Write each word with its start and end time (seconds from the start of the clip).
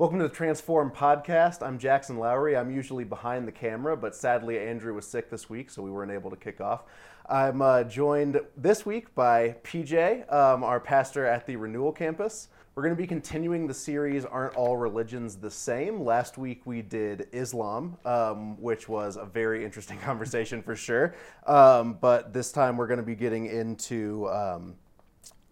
Welcome 0.00 0.20
to 0.20 0.28
the 0.28 0.34
Transform 0.34 0.90
podcast. 0.90 1.62
I'm 1.62 1.78
Jackson 1.78 2.16
Lowry. 2.16 2.56
I'm 2.56 2.70
usually 2.70 3.04
behind 3.04 3.46
the 3.46 3.52
camera, 3.52 3.98
but 3.98 4.16
sadly 4.16 4.58
Andrew 4.58 4.94
was 4.94 5.06
sick 5.06 5.28
this 5.28 5.50
week, 5.50 5.68
so 5.68 5.82
we 5.82 5.90
weren't 5.90 6.10
able 6.10 6.30
to 6.30 6.38
kick 6.38 6.58
off. 6.58 6.84
I'm 7.28 7.60
uh, 7.60 7.84
joined 7.84 8.40
this 8.56 8.86
week 8.86 9.14
by 9.14 9.56
PJ, 9.62 10.32
um, 10.32 10.64
our 10.64 10.80
pastor 10.80 11.26
at 11.26 11.46
the 11.46 11.56
Renewal 11.56 11.92
Campus. 11.92 12.48
We're 12.74 12.82
going 12.82 12.96
to 12.96 12.98
be 12.98 13.06
continuing 13.06 13.66
the 13.66 13.74
series 13.74 14.24
Aren't 14.24 14.54
All 14.54 14.78
Religions 14.78 15.36
the 15.36 15.50
Same? 15.50 16.00
Last 16.02 16.38
week 16.38 16.62
we 16.64 16.80
did 16.80 17.28
Islam, 17.32 17.98
um, 18.06 18.58
which 18.58 18.88
was 18.88 19.16
a 19.16 19.26
very 19.26 19.66
interesting 19.66 19.98
conversation 20.02 20.62
for 20.62 20.76
sure. 20.76 21.14
Um, 21.46 21.98
but 22.00 22.32
this 22.32 22.52
time 22.52 22.78
we're 22.78 22.86
going 22.86 23.00
to 23.00 23.04
be 23.04 23.16
getting 23.16 23.44
into 23.44 24.30
um, 24.30 24.76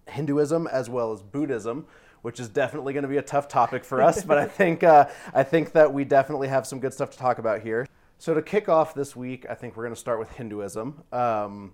Hinduism 0.07 0.67
as 0.69 0.89
well 0.89 1.12
as 1.12 1.21
Buddhism 1.21 1.87
which 2.23 2.41
is 2.41 2.48
definitely 2.48 2.93
going 2.93 3.03
to 3.03 3.09
be 3.09 3.16
a 3.16 3.23
tough 3.23 3.48
topic 3.48 3.84
for 3.84 4.03
us. 4.03 4.25
but 4.25 4.39
I 4.39 4.45
think 4.61 4.82
uh, 4.82 5.09
I 5.34 5.43
think 5.43 5.73
that 5.73 5.93
we 5.93 6.05
definitely 6.05 6.48
have 6.48 6.66
some 6.66 6.80
good 6.80 6.92
stuff 6.92 7.11
to 7.11 7.19
talk 7.19 7.38
about 7.38 7.62
here. 7.62 7.87
So 8.19 8.34
to 8.34 8.42
kick 8.42 8.69
off 8.69 8.95
this 8.95 9.15
week, 9.15 9.47
I 9.48 9.55
think 9.55 9.77
we're 9.77 9.84
going 9.84 9.95
to 9.95 10.01
start 10.01 10.19
with 10.19 10.33
Hinduism. 10.33 11.02
Um, 11.12 11.73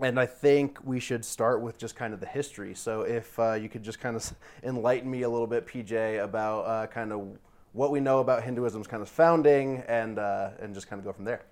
and 0.00 0.18
I 0.20 0.26
think 0.26 0.78
we 0.84 1.00
should 1.00 1.24
start 1.24 1.60
with 1.60 1.78
just 1.78 1.96
kind 1.96 2.14
of 2.14 2.20
the 2.20 2.26
history. 2.26 2.74
So 2.74 3.02
if 3.02 3.36
uh, 3.38 3.54
you 3.54 3.68
could 3.68 3.82
just 3.82 3.98
kind 3.98 4.14
of 4.14 4.32
enlighten 4.62 5.10
me 5.10 5.22
a 5.22 5.28
little 5.28 5.46
bit, 5.46 5.66
PJ, 5.66 6.22
about 6.22 6.60
uh, 6.60 6.86
kind 6.86 7.12
of 7.12 7.36
what 7.72 7.90
we 7.90 8.00
know 8.00 8.20
about 8.20 8.42
Hinduism's 8.44 8.86
kind 8.86 9.02
of 9.02 9.08
founding, 9.08 9.82
and 9.88 10.18
uh, 10.18 10.50
and 10.60 10.74
just 10.74 10.88
kind 10.88 11.00
of 11.00 11.04
go 11.04 11.12
from 11.12 11.24
there. 11.24 11.42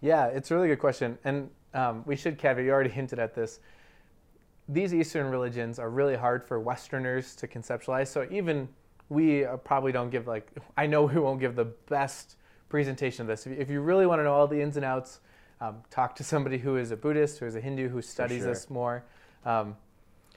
Yeah, 0.00 0.26
it's 0.26 0.50
a 0.50 0.54
really 0.54 0.68
good 0.68 0.78
question, 0.78 1.18
and 1.24 1.48
um, 1.72 2.02
we 2.06 2.16
should 2.16 2.38
caveat. 2.38 2.64
You 2.64 2.72
already 2.72 2.90
hinted 2.90 3.18
at 3.18 3.34
this. 3.34 3.60
These 4.68 4.94
Eastern 4.94 5.30
religions 5.30 5.78
are 5.78 5.90
really 5.90 6.16
hard 6.16 6.44
for 6.46 6.58
Westerners 6.58 7.34
to 7.36 7.46
conceptualize. 7.46 8.08
So 8.08 8.26
even 8.30 8.68
we 9.08 9.44
uh, 9.44 9.56
probably 9.58 9.92
don't 9.92 10.10
give 10.10 10.26
like 10.26 10.50
I 10.76 10.86
know 10.86 11.04
we 11.04 11.20
won't 11.20 11.40
give 11.40 11.56
the 11.56 11.66
best 11.66 12.36
presentation 12.68 13.22
of 13.22 13.26
this. 13.28 13.46
If 13.46 13.70
you 13.70 13.80
really 13.80 14.06
want 14.06 14.20
to 14.20 14.24
know 14.24 14.32
all 14.32 14.46
the 14.46 14.60
ins 14.60 14.76
and 14.76 14.84
outs 14.84 15.20
um, 15.60 15.76
talk 15.90 16.16
to 16.16 16.24
somebody 16.24 16.58
who 16.58 16.76
is 16.76 16.90
a 16.90 16.96
Buddhist, 16.96 17.38
who 17.38 17.46
is 17.46 17.54
a 17.54 17.60
Hindu, 17.60 17.88
who 17.88 18.02
studies 18.02 18.40
sure. 18.40 18.48
this 18.48 18.68
more. 18.68 19.04
Um, 19.44 19.76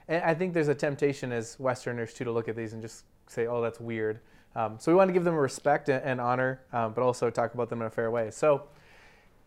and 0.08 0.24
I 0.24 0.34
think 0.34 0.54
there's 0.54 0.68
a 0.68 0.76
temptation 0.76 1.32
as 1.32 1.60
Westerners 1.60 2.14
too 2.14 2.24
to 2.24 2.32
look 2.32 2.48
at 2.48 2.56
these 2.56 2.74
and 2.74 2.82
just 2.82 3.06
say, 3.28 3.48
"Oh, 3.48 3.62
that's 3.62 3.80
weird." 3.80 4.20
Um, 4.56 4.78
so 4.80 4.92
we 4.92 4.96
want 4.96 5.10
to 5.10 5.14
give 5.14 5.24
them 5.24 5.36
respect 5.36 5.90
and 5.90 6.20
honor, 6.20 6.62
um, 6.74 6.94
but 6.94 7.02
also 7.04 7.30
talk 7.30 7.54
about 7.54 7.70
them 7.70 7.82
in 7.82 7.88
a 7.88 7.90
fair 7.90 8.10
way. 8.10 8.32
So 8.32 8.64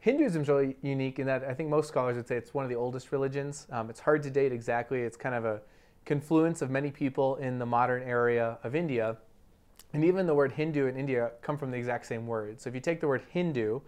Hinduism 0.01 0.43
is 0.43 0.48
really 0.48 0.77
unique 0.81 1.19
in 1.19 1.27
that 1.27 1.45
I 1.45 1.53
think 1.53 1.69
most 1.69 1.89
scholars 1.89 2.17
would 2.17 2.27
say 2.27 2.37
it's 2.37 2.55
one 2.55 2.65
of 2.65 2.70
the 2.70 2.77
oldest 2.77 3.12
religions. 3.12 3.67
Um, 3.70 3.91
it's 3.91 4.01
hard 4.01 4.23
to 4.23 4.31
date 4.31 4.51
exactly. 4.51 5.03
It's 5.03 5.17
kind 5.17 5.34
of 5.34 5.45
a 5.45 5.61
confluence 6.06 6.62
of 6.62 6.70
many 6.70 6.91
people 6.91 7.37
in 7.37 7.59
the 7.59 7.67
modern 7.67 8.03
area 8.03 8.59
of 8.65 8.75
India. 8.75 9.19
And 9.93 10.03
even 10.05 10.27
the 10.27 10.34
word 10.34 10.53
Hindu 10.53 10.87
in 10.87 10.97
India 10.97 11.33
come 11.43 11.59
from 11.59 11.71
the 11.71 11.77
exact 11.77 12.06
same 12.06 12.27
word. 12.27 12.61
So 12.61 12.69
if 12.69 12.75
you 12.75 12.81
take 12.81 13.01
the 13.01 13.09
word 13.09 13.23
Hindu, 13.31 13.81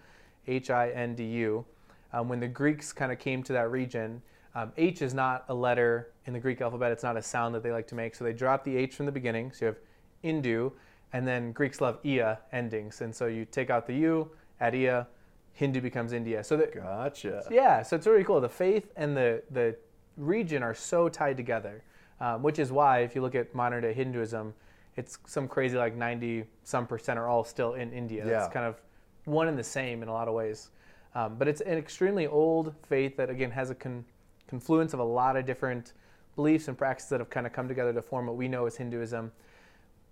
H 0.46 0.68
I 0.68 0.90
N 0.90 1.14
D 1.14 1.24
U, 1.24 1.64
um, 2.12 2.28
when 2.28 2.40
the 2.40 2.48
Greeks 2.48 2.92
kind 2.92 3.10
of 3.10 3.18
came 3.18 3.42
to 3.44 3.52
that 3.54 3.70
region, 3.70 4.20
um, 4.54 4.72
H 4.76 5.00
is 5.00 5.14
not 5.14 5.46
a 5.48 5.54
letter 5.54 6.12
in 6.26 6.34
the 6.34 6.40
Greek 6.40 6.60
alphabet. 6.60 6.92
It's 6.92 7.02
not 7.02 7.16
a 7.16 7.22
sound 7.22 7.54
that 7.54 7.62
they 7.62 7.72
like 7.72 7.86
to 7.86 7.94
make. 7.94 8.14
So 8.14 8.24
they 8.24 8.34
drop 8.34 8.64
the 8.64 8.76
H 8.76 8.94
from 8.94 9.06
the 9.06 9.12
beginning. 9.12 9.50
So 9.52 9.64
you 9.64 9.66
have 9.68 9.78
Indu, 10.22 10.72
and 11.14 11.26
then 11.26 11.52
Greeks 11.52 11.80
love 11.80 11.98
Ia 12.04 12.38
endings. 12.52 13.00
And 13.00 13.14
so 13.14 13.26
you 13.26 13.46
take 13.46 13.70
out 13.70 13.86
the 13.86 13.94
U, 13.94 14.30
add 14.60 14.74
Ia, 14.74 15.06
Hindu 15.54 15.80
becomes 15.80 16.12
India. 16.12 16.42
So 16.42 16.56
that, 16.56 16.74
gotcha. 16.74 17.44
Yeah, 17.50 17.82
so 17.82 17.96
it's 17.96 18.06
really 18.06 18.24
cool. 18.24 18.40
The 18.40 18.48
faith 18.48 18.90
and 18.96 19.16
the, 19.16 19.42
the 19.50 19.76
region 20.16 20.62
are 20.62 20.74
so 20.74 21.08
tied 21.08 21.36
together, 21.36 21.82
um, 22.20 22.42
which 22.42 22.58
is 22.58 22.72
why 22.72 23.00
if 23.00 23.14
you 23.14 23.22
look 23.22 23.34
at 23.34 23.54
modern 23.54 23.82
day 23.82 23.92
Hinduism, 23.92 24.54
it's 24.96 25.18
some 25.26 25.48
crazy 25.48 25.76
like 25.76 25.94
90 25.96 26.44
some 26.64 26.86
percent 26.86 27.18
are 27.18 27.28
all 27.28 27.44
still 27.44 27.74
in 27.74 27.92
India. 27.92 28.26
Yeah. 28.26 28.44
It's 28.44 28.52
kind 28.52 28.66
of 28.66 28.80
one 29.24 29.48
and 29.48 29.58
the 29.58 29.64
same 29.64 30.02
in 30.02 30.08
a 30.08 30.12
lot 30.12 30.28
of 30.28 30.34
ways. 30.34 30.70
Um, 31.14 31.36
but 31.36 31.48
it's 31.48 31.60
an 31.60 31.76
extremely 31.76 32.26
old 32.26 32.74
faith 32.88 33.16
that, 33.18 33.28
again, 33.28 33.50
has 33.50 33.70
a 33.70 33.74
con- 33.74 34.04
confluence 34.48 34.94
of 34.94 35.00
a 35.00 35.04
lot 35.04 35.36
of 35.36 35.44
different 35.44 35.92
beliefs 36.36 36.68
and 36.68 36.76
practices 36.76 37.10
that 37.10 37.20
have 37.20 37.30
kind 37.30 37.46
of 37.46 37.52
come 37.52 37.68
together 37.68 37.92
to 37.92 38.02
form 38.02 38.26
what 38.26 38.36
we 38.36 38.48
know 38.48 38.66
as 38.66 38.76
Hinduism. 38.76 39.30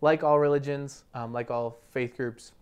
Like 0.03 0.23
all 0.23 0.39
religions, 0.39 1.05
um, 1.15 1.33
like 1.33 1.51
all 1.51 1.79
faith 1.91 2.17
groups, 2.17 2.53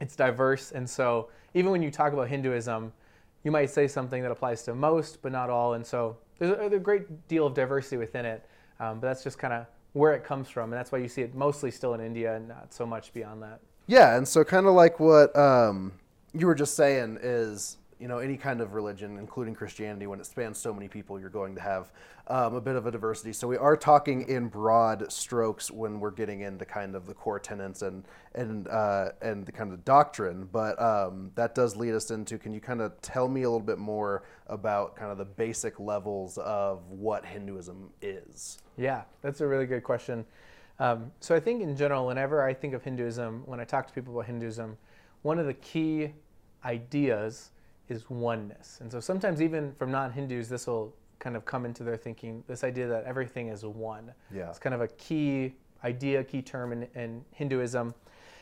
it's 0.00 0.16
diverse. 0.16 0.72
And 0.72 0.88
so, 0.88 1.28
even 1.54 1.70
when 1.70 1.82
you 1.82 1.90
talk 1.90 2.12
about 2.12 2.28
Hinduism, 2.28 2.92
you 3.44 3.50
might 3.50 3.70
say 3.70 3.86
something 3.86 4.22
that 4.22 4.30
applies 4.30 4.62
to 4.64 4.74
most, 4.74 5.22
but 5.22 5.32
not 5.32 5.50
all. 5.50 5.74
And 5.74 5.86
so, 5.86 6.16
there's 6.38 6.52
a, 6.52 6.54
there's 6.56 6.72
a 6.72 6.78
great 6.78 7.28
deal 7.28 7.46
of 7.46 7.54
diversity 7.54 7.96
within 7.96 8.24
it. 8.24 8.44
Um, 8.80 9.00
but 9.00 9.08
that's 9.08 9.22
just 9.22 9.38
kind 9.38 9.52
of 9.52 9.66
where 9.92 10.12
it 10.12 10.24
comes 10.24 10.48
from. 10.48 10.64
And 10.64 10.72
that's 10.72 10.90
why 10.90 10.98
you 10.98 11.08
see 11.08 11.22
it 11.22 11.34
mostly 11.34 11.70
still 11.70 11.94
in 11.94 12.00
India 12.00 12.36
and 12.36 12.48
not 12.48 12.74
so 12.74 12.84
much 12.84 13.12
beyond 13.12 13.42
that. 13.42 13.60
Yeah. 13.86 14.16
And 14.16 14.26
so, 14.26 14.44
kind 14.44 14.66
of 14.66 14.74
like 14.74 14.98
what. 15.00 15.34
Um 15.36 15.92
you 16.34 16.46
were 16.46 16.54
just 16.54 16.74
saying 16.74 17.18
is 17.22 17.78
you 18.04 18.08
know 18.08 18.18
any 18.18 18.36
kind 18.36 18.60
of 18.60 18.74
religion 18.74 19.16
including 19.16 19.54
christianity 19.54 20.06
when 20.06 20.20
it 20.20 20.26
spans 20.26 20.58
so 20.58 20.74
many 20.74 20.88
people 20.88 21.18
you're 21.18 21.30
going 21.30 21.54
to 21.54 21.60
have 21.62 21.90
um, 22.26 22.54
a 22.54 22.60
bit 22.60 22.76
of 22.76 22.86
a 22.86 22.90
diversity. 22.90 23.32
So 23.32 23.46
we 23.46 23.56
are 23.56 23.76
talking 23.76 24.28
in 24.28 24.48
broad 24.48 25.12
strokes 25.12 25.70
when 25.70 26.00
we're 26.00 26.10
getting 26.10 26.40
into 26.40 26.64
kind 26.64 26.94
of 26.94 27.06
the 27.06 27.14
core 27.14 27.38
tenets 27.38 27.82
and 27.82 28.04
and 28.34 28.68
uh, 28.68 29.10
and 29.20 29.46
the 29.46 29.52
kind 29.52 29.72
of 29.72 29.84
doctrine 29.84 30.48
but 30.50 30.80
um, 30.80 31.30
that 31.34 31.54
does 31.54 31.76
lead 31.76 31.94
us 31.94 32.10
into 32.10 32.36
can 32.36 32.52
you 32.52 32.60
kind 32.60 32.82
of 32.82 33.00
tell 33.00 33.26
me 33.26 33.42
a 33.42 33.50
little 33.50 33.66
bit 33.66 33.78
more 33.78 34.24
about 34.48 34.96
kind 34.96 35.10
of 35.10 35.16
the 35.16 35.24
basic 35.24 35.80
levels 35.80 36.36
of 36.38 36.86
what 36.90 37.24
hinduism 37.24 37.90
is? 38.02 38.58
Yeah 38.76 39.02
that's 39.22 39.40
a 39.40 39.46
really 39.46 39.66
good 39.66 39.82
question. 39.82 40.26
Um, 40.78 41.10
so 41.20 41.36
i 41.36 41.40
think 41.40 41.62
in 41.62 41.76
general 41.76 42.04
whenever 42.04 42.42
i 42.42 42.52
think 42.52 42.74
of 42.74 42.82
hinduism 42.82 43.44
when 43.46 43.60
i 43.60 43.64
talk 43.64 43.86
to 43.86 43.94
people 43.94 44.12
about 44.12 44.26
hinduism 44.26 44.76
one 45.22 45.38
of 45.38 45.46
the 45.46 45.54
key 45.54 46.12
ideas 46.64 47.52
is 47.88 48.08
oneness. 48.08 48.78
And 48.80 48.90
so 48.90 49.00
sometimes 49.00 49.42
even 49.42 49.74
from 49.74 49.90
non-Hindus, 49.90 50.48
this 50.48 50.66
will 50.66 50.94
kind 51.18 51.36
of 51.36 51.44
come 51.44 51.64
into 51.64 51.84
their 51.84 51.96
thinking, 51.96 52.42
this 52.46 52.64
idea 52.64 52.86
that 52.88 53.04
everything 53.04 53.48
is 53.48 53.64
one. 53.64 54.12
Yeah. 54.34 54.48
It's 54.48 54.58
kind 54.58 54.74
of 54.74 54.80
a 54.80 54.88
key 54.88 55.54
idea, 55.84 56.24
key 56.24 56.42
term 56.42 56.72
in, 56.72 56.88
in 56.94 57.24
Hinduism. 57.32 57.94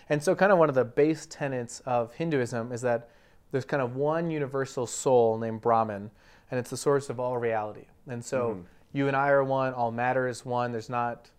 And 0.08 0.22
so 0.22 0.34
kind 0.34 0.52
of 0.52 0.58
one 0.58 0.68
of 0.68 0.74
the 0.74 0.84
base 0.84 1.26
tenets 1.26 1.80
of 1.80 2.12
Hinduism 2.14 2.72
is 2.72 2.80
that 2.82 3.08
there's 3.50 3.64
kind 3.64 3.82
of 3.82 3.96
one 3.96 4.30
universal 4.30 4.86
soul 4.86 5.38
named 5.38 5.60
Brahman, 5.60 6.10
and 6.50 6.58
it's 6.58 6.70
the 6.70 6.76
source 6.76 7.10
of 7.10 7.20
all 7.20 7.36
reality. 7.38 7.86
And 8.08 8.24
so 8.24 8.50
mm-hmm. 8.50 8.60
you 8.92 9.08
and 9.08 9.16
I 9.16 9.28
are 9.28 9.44
one, 9.44 9.74
all 9.74 9.90
matter 9.90 10.26
is 10.26 10.44
one, 10.44 10.72
there's 10.72 10.88
not 10.88 11.30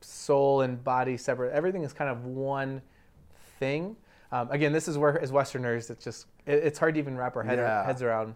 soul 0.00 0.62
and 0.62 0.82
body 0.82 1.16
separate. 1.16 1.52
Everything 1.52 1.82
is 1.82 1.92
kind 1.92 2.10
of 2.10 2.24
one 2.24 2.82
thing. 3.58 3.96
Um, 4.30 4.50
again, 4.50 4.72
this 4.72 4.88
is 4.88 4.96
where, 4.96 5.20
as 5.20 5.30
Westerners, 5.30 5.90
it's 5.90 6.04
just 6.04 6.26
it, 6.46 6.64
it's 6.64 6.78
hard 6.78 6.94
to 6.94 7.00
even 7.00 7.16
wrap 7.16 7.36
our 7.36 7.42
head, 7.42 7.58
yeah. 7.58 7.84
heads 7.84 8.02
around. 8.02 8.34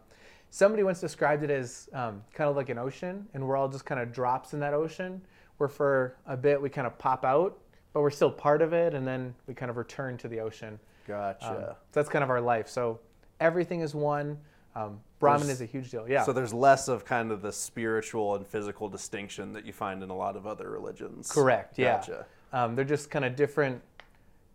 Somebody 0.50 0.82
once 0.82 1.00
described 1.00 1.42
it 1.42 1.50
as 1.50 1.88
um, 1.92 2.22
kind 2.32 2.48
of 2.48 2.56
like 2.56 2.68
an 2.68 2.78
ocean, 2.78 3.26
and 3.34 3.46
we're 3.46 3.56
all 3.56 3.68
just 3.68 3.84
kind 3.84 4.00
of 4.00 4.12
drops 4.12 4.54
in 4.54 4.60
that 4.60 4.74
ocean. 4.74 5.20
Where 5.58 5.68
for 5.68 6.16
a 6.26 6.36
bit 6.36 6.60
we 6.60 6.68
kind 6.68 6.86
of 6.86 6.98
pop 6.98 7.24
out, 7.24 7.58
but 7.94 8.02
we're 8.02 8.10
still 8.10 8.30
part 8.30 8.60
of 8.60 8.72
it, 8.74 8.92
and 8.92 9.06
then 9.06 9.34
we 9.46 9.54
kind 9.54 9.70
of 9.70 9.76
return 9.76 10.18
to 10.18 10.28
the 10.28 10.40
ocean. 10.40 10.78
Gotcha. 11.06 11.48
Um, 11.48 11.54
so 11.56 11.76
that's 11.92 12.08
kind 12.08 12.22
of 12.22 12.30
our 12.30 12.40
life. 12.40 12.68
So 12.68 13.00
everything 13.40 13.80
is 13.80 13.94
one. 13.94 14.38
Um, 14.74 15.00
Brahman 15.18 15.46
there's, 15.46 15.58
is 15.58 15.62
a 15.62 15.66
huge 15.66 15.90
deal. 15.90 16.06
Yeah. 16.06 16.24
So 16.24 16.32
there's 16.34 16.52
less 16.52 16.88
of 16.88 17.06
kind 17.06 17.32
of 17.32 17.40
the 17.40 17.52
spiritual 17.52 18.34
and 18.36 18.46
physical 18.46 18.88
distinction 18.88 19.52
that 19.54 19.64
you 19.64 19.72
find 19.72 20.02
in 20.02 20.10
a 20.10 20.16
lot 20.16 20.36
of 20.36 20.46
other 20.46 20.70
religions. 20.70 21.32
Correct. 21.32 21.78
Gotcha. 21.78 22.26
Yeah. 22.52 22.64
Um, 22.64 22.76
they're 22.76 22.84
just 22.84 23.10
kind 23.10 23.24
of 23.24 23.34
different 23.34 23.80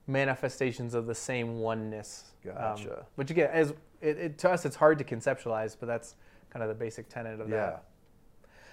manifestations 0.07 0.93
of 0.93 1.05
the 1.05 1.15
same 1.15 1.59
oneness. 1.59 2.31
Um, 2.45 2.53
gotcha. 2.55 2.99
Um, 2.99 3.05
which 3.15 3.31
again, 3.31 3.49
as 3.51 3.71
it, 4.01 4.17
it, 4.17 4.37
to 4.39 4.49
us, 4.49 4.65
it's 4.65 4.75
hard 4.75 4.97
to 4.97 5.03
conceptualize, 5.03 5.75
but 5.79 5.85
that's 5.85 6.15
kind 6.49 6.63
of 6.63 6.69
the 6.69 6.75
basic 6.75 7.07
tenet 7.09 7.39
of 7.39 7.49
yeah. 7.49 7.55
that. 7.55 7.83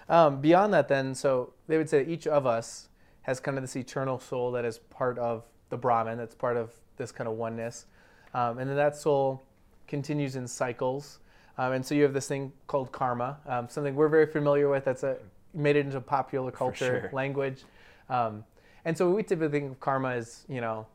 Um, 0.08 0.40
beyond 0.40 0.72
that, 0.72 0.88
then, 0.88 1.14
so 1.14 1.52
they 1.66 1.76
would 1.76 1.88
say 1.88 2.04
each 2.04 2.26
of 2.26 2.46
us 2.46 2.88
has 3.22 3.40
kind 3.40 3.58
of 3.58 3.62
this 3.62 3.76
eternal 3.76 4.18
soul 4.18 4.50
that 4.52 4.64
is 4.64 4.78
part 4.78 5.18
of 5.18 5.44
the 5.68 5.76
Brahman, 5.76 6.16
that's 6.16 6.34
part 6.34 6.56
of 6.56 6.72
this 6.96 7.12
kind 7.12 7.28
of 7.28 7.34
oneness, 7.34 7.84
um, 8.32 8.58
and 8.58 8.69
then 8.69 8.76
that 8.76 8.96
soul 8.96 9.42
continues 9.86 10.34
in 10.36 10.48
cycles. 10.48 11.19
Um, 11.58 11.72
and 11.72 11.84
so 11.84 11.94
you 11.94 12.04
have 12.04 12.14
this 12.14 12.28
thing 12.28 12.52
called 12.69 12.92
karma, 12.92 13.38
um, 13.46 13.69
something 13.69 13.94
we're 13.94 14.08
very 14.08 14.26
familiar 14.26 14.69
with. 14.69 14.84
That's 14.84 15.02
a, 15.02 15.16
made 15.52 15.76
it 15.76 15.86
into 15.86 16.00
popular 16.00 16.50
culture 16.52 17.00
sure. 17.02 17.10
language. 17.12 17.64
Um, 18.08 18.44
and 18.84 18.96
so 18.96 19.10
we 19.10 19.22
typically 19.22 19.60
think 19.60 19.72
of 19.72 19.81
karma 19.81 20.10
as 20.10 20.44
you 20.48 20.60
know 20.60 20.86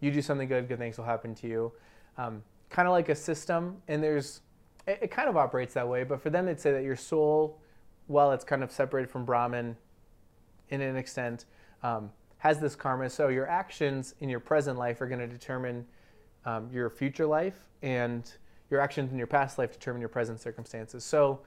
you 0.00 0.10
do 0.10 0.22
something 0.22 0.48
good, 0.48 0.68
good 0.68 0.78
things 0.78 0.98
will 0.98 1.04
happen 1.04 1.34
to 1.36 1.46
you. 1.46 1.72
Um, 2.16 2.42
kind 2.68 2.88
of 2.88 2.92
like 2.92 3.08
a 3.08 3.14
system, 3.14 3.76
and 3.88 4.02
there's 4.02 4.40
it, 4.86 4.98
it, 5.02 5.10
kind 5.10 5.28
of 5.28 5.36
operates 5.36 5.74
that 5.74 5.86
way. 5.86 6.04
But 6.04 6.22
for 6.22 6.30
them, 6.30 6.46
they'd 6.46 6.60
say 6.60 6.72
that 6.72 6.82
your 6.82 6.96
soul, 6.96 7.60
while 8.06 8.32
it's 8.32 8.44
kind 8.44 8.62
of 8.62 8.72
separated 8.72 9.10
from 9.10 9.24
Brahman, 9.24 9.76
in 10.70 10.80
an 10.80 10.96
extent, 10.96 11.44
um, 11.82 12.10
has 12.38 12.58
this 12.58 12.74
karma. 12.74 13.10
So 13.10 13.28
your 13.28 13.48
actions 13.48 14.14
in 14.20 14.28
your 14.28 14.40
present 14.40 14.78
life 14.78 15.00
are 15.00 15.06
going 15.06 15.20
to 15.20 15.26
determine 15.26 15.86
um, 16.44 16.70
your 16.72 16.88
future 16.88 17.26
life, 17.26 17.66
and 17.82 18.30
your 18.70 18.80
actions 18.80 19.12
in 19.12 19.18
your 19.18 19.26
past 19.26 19.58
life 19.58 19.72
determine 19.72 20.00
your 20.00 20.08
present 20.08 20.40
circumstances. 20.40 21.04
So 21.04 21.40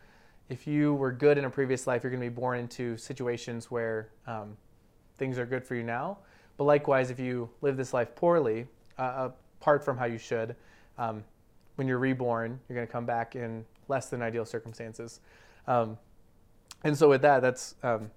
if 0.50 0.68
you 0.68 0.94
were 0.96 1.12
good 1.12 1.38
in 1.38 1.46
a 1.46 1.50
previous 1.50 1.88
life, 1.88 2.04
you're 2.04 2.12
going 2.12 2.22
to 2.22 2.30
be 2.30 2.36
born 2.36 2.60
into 2.60 2.98
situations 2.98 3.72
where 3.72 4.10
um, 4.28 4.58
things 5.18 5.40
are 5.40 5.46
good 5.46 5.64
for 5.64 5.76
you 5.76 5.84
now 5.84 6.18
But 6.58 6.66
likewise, 6.66 7.10
if 7.10 7.20
you 7.20 7.50
live 7.62 7.78
this 7.78 7.94
life 7.94 8.16
poorly, 8.16 8.68
uh, 8.98 9.30
apart 9.62 9.84
from 9.84 9.98
how 9.98 10.06
you 10.06 10.18
should, 10.18 10.56
um, 10.98 11.24
when 11.76 11.88
you're 11.88 11.98
reborn, 12.00 12.60
you're 12.70 12.76
going 12.76 12.86
to 12.88 12.92
come 12.92 13.06
back 13.06 13.36
in 13.36 13.66
less 13.88 14.10
than 14.10 14.22
ideal 14.22 14.46
circumstances. 14.46 15.20
Um, 15.68 15.98
and 16.84 16.98
so 16.98 17.10
with 17.10 17.22
that, 17.24 17.42
that's 17.42 17.76
um, 17.84 18.12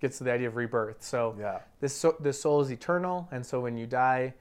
gets 0.00 0.18
to 0.18 0.24
the 0.24 0.32
idea 0.32 0.48
of 0.48 0.56
rebirth. 0.56 1.02
So 1.02 1.34
Yeah. 1.38 1.60
this 1.80 1.94
so, 1.94 2.16
this 2.20 2.40
soul 2.40 2.60
is 2.60 2.70
eternal, 2.70 3.28
and 3.32 3.44
so 3.44 3.60
when 3.60 3.76
you 3.76 3.86
die, 3.86 4.34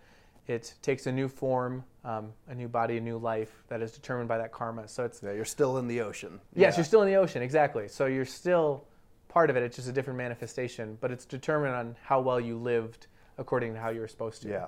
it 0.48 0.74
takes 0.81 1.06
a 1.07 1.12
new 1.12 1.28
form, 1.28 1.84
um, 2.04 2.34
a 2.48 2.56
new 2.56 2.68
body, 2.68 2.98
a 2.98 3.02
new 3.02 3.18
life 3.18 3.63
that 3.68 3.81
is 3.81 3.92
determined 3.92 4.28
by 4.28 4.38
that 4.38 4.52
karma. 4.52 4.88
So 4.88 5.06
it's 5.06 5.22
Yeah, 5.22 5.31
you're 5.34 5.45
still 5.45 5.78
in 5.78 5.88
the 5.88 6.02
ocean. 6.02 6.40
yes, 6.54 6.74
Yeah. 6.74 6.80
you're 6.80 6.86
still 6.86 7.02
in 7.02 7.07
the 7.07 7.16
ocean, 7.16 7.42
exactly. 7.42 7.88
So 7.88 8.06
you're 8.06 8.25
still 8.25 8.86
part 9.28 9.50
of 9.50 9.57
it. 9.57 9.63
It's 9.63 9.75
just 9.75 9.88
a 9.90 9.92
different 9.92 10.18
manifestation, 10.18 10.98
but 11.02 11.12
it's 11.12 11.25
determined 11.25 11.75
on 11.75 11.95
how 12.04 12.19
well 12.22 12.40
you 12.40 12.57
lived 12.57 13.07
according 13.39 13.74
to 13.74 13.80
how 13.80 13.89
you 13.89 14.01
were 14.01 14.07
supposed 14.07 14.41
to. 14.44 14.50
Yeah. 14.50 14.68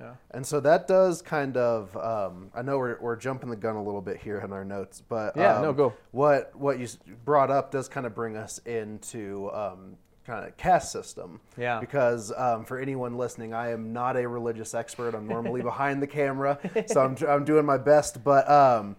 Yeah. 0.00 0.12
And 0.30 0.46
so 0.46 0.60
that 0.60 0.86
does 0.86 1.22
kind 1.22 1.56
of. 1.56 1.96
Um, 1.96 2.50
I 2.54 2.60
know 2.62 2.76
we're, 2.76 2.98
we're 3.00 3.16
jumping 3.16 3.48
the 3.48 3.56
gun 3.56 3.76
a 3.76 3.82
little 3.82 4.02
bit 4.02 4.18
here 4.18 4.38
in 4.40 4.52
our 4.52 4.64
notes, 4.64 5.02
but 5.08 5.36
Yeah, 5.36 5.56
um, 5.56 5.62
no, 5.62 5.72
go. 5.72 5.94
What 6.10 6.54
what 6.54 6.78
you 6.78 6.86
brought 7.24 7.50
up 7.50 7.70
does 7.70 7.88
kind 7.88 8.04
of 8.06 8.14
bring 8.14 8.36
us 8.36 8.58
into 8.66 9.50
um, 9.52 9.96
kind 10.26 10.46
of 10.46 10.54
caste 10.58 10.92
system. 10.92 11.40
Yeah. 11.56 11.80
Because 11.80 12.30
um, 12.36 12.66
for 12.66 12.78
anyone 12.78 13.16
listening, 13.16 13.54
I 13.54 13.70
am 13.70 13.94
not 13.94 14.18
a 14.18 14.28
religious 14.28 14.74
expert. 14.74 15.14
I'm 15.14 15.26
normally 15.26 15.62
behind 15.72 16.02
the 16.02 16.06
camera, 16.06 16.58
so 16.88 17.00
I'm 17.02 17.16
I'm 17.26 17.44
doing 17.46 17.64
my 17.64 17.78
best. 17.78 18.22
But 18.22 18.50
um, 18.50 18.96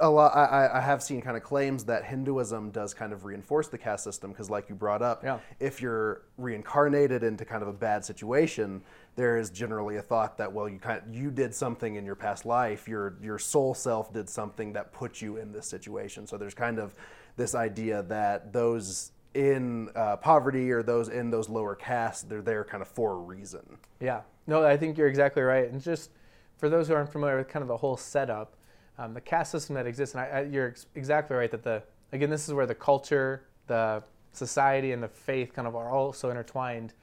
a 0.00 0.10
lot 0.10 0.36
I, 0.36 0.78
I 0.78 0.80
have 0.80 1.02
seen 1.02 1.20
kind 1.20 1.36
of 1.36 1.42
claims 1.42 1.84
that 1.84 2.04
Hinduism 2.04 2.70
does 2.70 2.94
kind 2.94 3.12
of 3.12 3.24
reinforce 3.24 3.68
the 3.68 3.78
caste 3.78 4.04
system 4.04 4.32
because, 4.32 4.50
like 4.50 4.68
you 4.68 4.74
brought 4.74 5.02
up, 5.02 5.22
Yeah. 5.22 5.38
if 5.60 5.80
you're 5.80 6.22
reincarnated 6.36 7.22
into 7.22 7.44
kind 7.44 7.62
of 7.62 7.68
a 7.68 7.72
bad 7.72 8.04
situation, 8.04 8.82
there 9.16 9.36
is 9.36 9.50
generally 9.50 9.96
a 9.96 10.02
thought 10.02 10.36
that 10.38 10.52
well, 10.52 10.68
you 10.68 10.78
kind 10.78 11.02
you 11.10 11.30
did 11.30 11.54
something 11.54 11.96
in 11.96 12.04
your 12.04 12.14
past 12.16 12.44
life, 12.46 12.88
your 12.88 13.16
your 13.22 13.38
soul 13.38 13.74
self 13.74 14.12
did 14.12 14.28
something 14.28 14.72
that 14.72 14.92
put 14.92 15.20
you 15.20 15.36
in 15.36 15.52
this 15.52 15.66
situation. 15.66 16.26
So 16.26 16.36
there's 16.36 16.54
kind 16.54 16.78
of 16.78 16.94
this 17.36 17.54
idea 17.54 18.02
that 18.04 18.52
those 18.52 19.12
in 19.34 19.90
uh, 19.94 20.16
poverty 20.16 20.72
or 20.72 20.82
those 20.82 21.08
in 21.08 21.30
those 21.30 21.48
lower 21.48 21.74
castes, 21.76 22.22
they're 22.24 22.42
there 22.42 22.64
kind 22.64 22.82
of 22.82 22.88
for 22.88 23.12
a 23.12 23.16
reason. 23.16 23.78
Yeah. 24.00 24.22
No, 24.46 24.64
I 24.64 24.76
think 24.76 24.96
you're 24.98 25.08
exactly 25.08 25.42
right. 25.42 25.70
And 25.70 25.80
just 25.80 26.10
for 26.56 26.68
those 26.68 26.88
who 26.88 26.94
aren't 26.94 27.12
familiar 27.12 27.36
with 27.36 27.48
kind 27.48 27.62
of 27.62 27.68
the 27.68 27.76
whole 27.76 27.96
setup, 27.96 28.54
um, 28.98 29.14
the 29.14 29.20
caste 29.20 29.52
system 29.52 29.74
that 29.76 29.86
exists, 29.86 30.14
and 30.14 30.22
I, 30.22 30.26
I, 30.26 30.40
you're 30.42 30.68
ex- 30.68 30.86
exactly 30.94 31.36
right 31.36 31.50
that 31.50 31.62
the 31.62 31.82
again 32.12 32.30
this 32.30 32.48
is 32.48 32.54
where 32.54 32.66
the 32.66 32.74
culture, 32.74 33.44
the 33.66 34.02
society, 34.32 34.92
and 34.92 35.02
the 35.02 35.08
faith 35.08 35.52
kind 35.52 35.68
of 35.68 35.76
are 35.76 35.90
also 35.90 36.30
intertwined. 36.30 36.94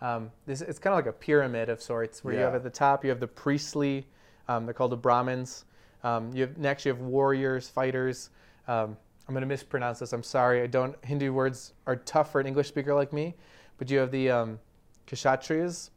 Um, 0.00 0.30
this 0.46 0.60
it's 0.60 0.78
kind 0.78 0.92
of 0.92 0.98
like 0.98 1.06
a 1.14 1.16
pyramid 1.16 1.68
of 1.68 1.80
sorts, 1.80 2.24
where 2.24 2.34
you 2.34 2.40
have 2.40 2.54
at 2.54 2.62
the 2.62 2.70
top 2.70 3.04
you 3.04 3.10
have 3.10 3.20
the 3.20 3.26
priestly, 3.26 4.06
um, 4.48 4.66
they're 4.66 4.74
called 4.74 4.92
the 4.92 4.96
Brahmins. 4.96 5.64
Um, 6.02 6.30
you 6.34 6.42
have 6.42 6.58
next 6.58 6.84
you 6.84 6.92
have 6.92 7.00
warriors, 7.00 7.68
fighters. 7.68 8.30
Um, 8.68 8.96
I'm 9.26 9.32
going 9.32 9.40
to 9.40 9.46
mispronounce 9.46 10.00
this. 10.00 10.12
I'm 10.12 10.22
sorry. 10.22 10.60
I 10.62 10.66
don't. 10.66 10.96
Hindu 11.04 11.32
words 11.32 11.72
are 11.86 11.96
tough 11.96 12.30
for 12.32 12.40
an 12.40 12.46
English 12.46 12.68
speaker 12.68 12.94
like 12.94 13.12
me. 13.12 13.34
But 13.78 13.90
you 13.90 13.98
have 13.98 14.10
the 14.10 14.30
um, 14.30 14.58
kshatriyas. 15.06 15.90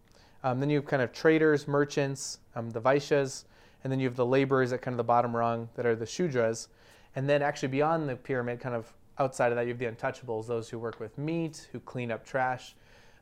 Um, 0.43 0.59
then 0.59 0.69
you 0.69 0.77
have 0.77 0.85
kind 0.85 1.01
of 1.01 1.11
traders, 1.11 1.67
merchants, 1.67 2.39
um, 2.55 2.69
the 2.69 2.79
vaishyas, 2.79 3.43
and 3.87 3.91
then 3.93 4.01
you 4.01 4.07
have 4.07 4.17
the 4.17 4.25
laborers 4.25 4.73
at 4.73 4.81
kind 4.81 4.91
of 4.91 4.97
the 4.97 5.05
bottom 5.05 5.33
rung 5.33 5.69
that 5.75 5.85
are 5.85 5.95
the 5.95 6.03
shudras. 6.03 6.67
And 7.15 7.29
then 7.29 7.41
actually 7.41 7.69
beyond 7.69 8.09
the 8.09 8.17
pyramid, 8.17 8.59
kind 8.59 8.75
of 8.75 8.91
outside 9.17 9.53
of 9.53 9.55
that, 9.55 9.61
you 9.61 9.69
have 9.69 9.79
the 9.79 9.85
untouchables, 9.85 10.45
those 10.45 10.67
who 10.67 10.77
work 10.77 10.99
with 10.99 11.17
meat, 11.17 11.69
who 11.71 11.79
clean 11.79 12.11
up 12.11 12.25
trash. 12.25 12.75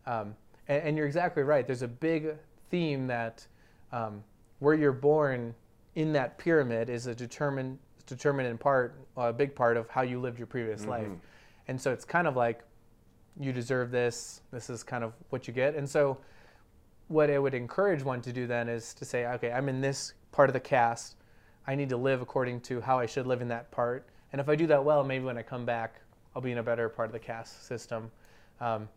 Um, 0.07 0.35
and, 0.67 0.81
and 0.81 0.97
you're 0.97 1.05
exactly 1.05 1.43
right. 1.43 1.67
There's 1.67 1.83
a 1.83 1.87
big 1.87 2.33
theme 2.71 3.05
that 3.05 3.45
um, 3.91 4.23
where 4.57 4.73
you're 4.73 4.91
born 4.91 5.53
in 5.93 6.11
that 6.13 6.39
pyramid 6.39 6.89
is 6.89 7.05
a 7.05 7.13
determined, 7.13 7.77
determined 8.07 8.47
in 8.47 8.57
part, 8.57 8.95
a 9.17 9.31
big 9.31 9.53
part 9.53 9.77
of 9.77 9.87
how 9.87 10.01
you 10.01 10.19
lived 10.19 10.39
your 10.39 10.47
previous 10.47 10.87
life. 10.87 11.05
And 11.67 11.79
so 11.79 11.91
it's 11.93 12.05
kind 12.05 12.25
of 12.25 12.35
like 12.35 12.63
you 13.39 13.53
deserve 13.53 13.91
this. 13.91 14.41
This 14.51 14.71
is 14.71 14.81
kind 14.81 15.03
of 15.03 15.13
what 15.29 15.47
you 15.47 15.53
get. 15.53 15.75
And 15.75 15.87
so, 15.87 16.17
what 17.07 17.29
I 17.29 17.37
would 17.37 17.53
encourage 17.53 18.01
one 18.01 18.19
to 18.23 18.33
do 18.33 18.47
then 18.47 18.67
is 18.67 18.95
to 18.95 19.05
say, 19.05 19.27
okay, 19.27 19.51
I'm 19.51 19.69
in 19.69 19.79
this 19.79 20.15
part 20.35 20.49
of 20.49 20.53
the 20.53 20.59
caste. 20.59 21.15
I 21.65 21.75
need 21.75 21.89
to 21.89 21.97
live 21.97 22.21
according 22.21 22.59
to 22.61 22.81
how 22.81 22.99
I 22.99 23.05
should 23.05 23.25
live 23.25 23.41
in 23.41 23.47
that 23.47 23.71
part. 23.71 24.05
And 24.33 24.41
if 24.41 24.49
I 24.49 24.55
do 24.55 24.67
that 24.67 24.83
well, 24.83 25.01
maybe 25.03 25.23
when 25.23 25.37
I 25.37 25.43
come 25.43 25.65
back, 25.65 26.01
I'll 26.35 26.41
be 26.41 26.51
in 26.51 26.57
a 26.57 26.63
better 26.63 26.89
part 26.89 27.07
of 27.07 27.13
the 27.13 27.19
caste 27.19 27.65
system. 27.65 28.11
Um, 28.59 28.89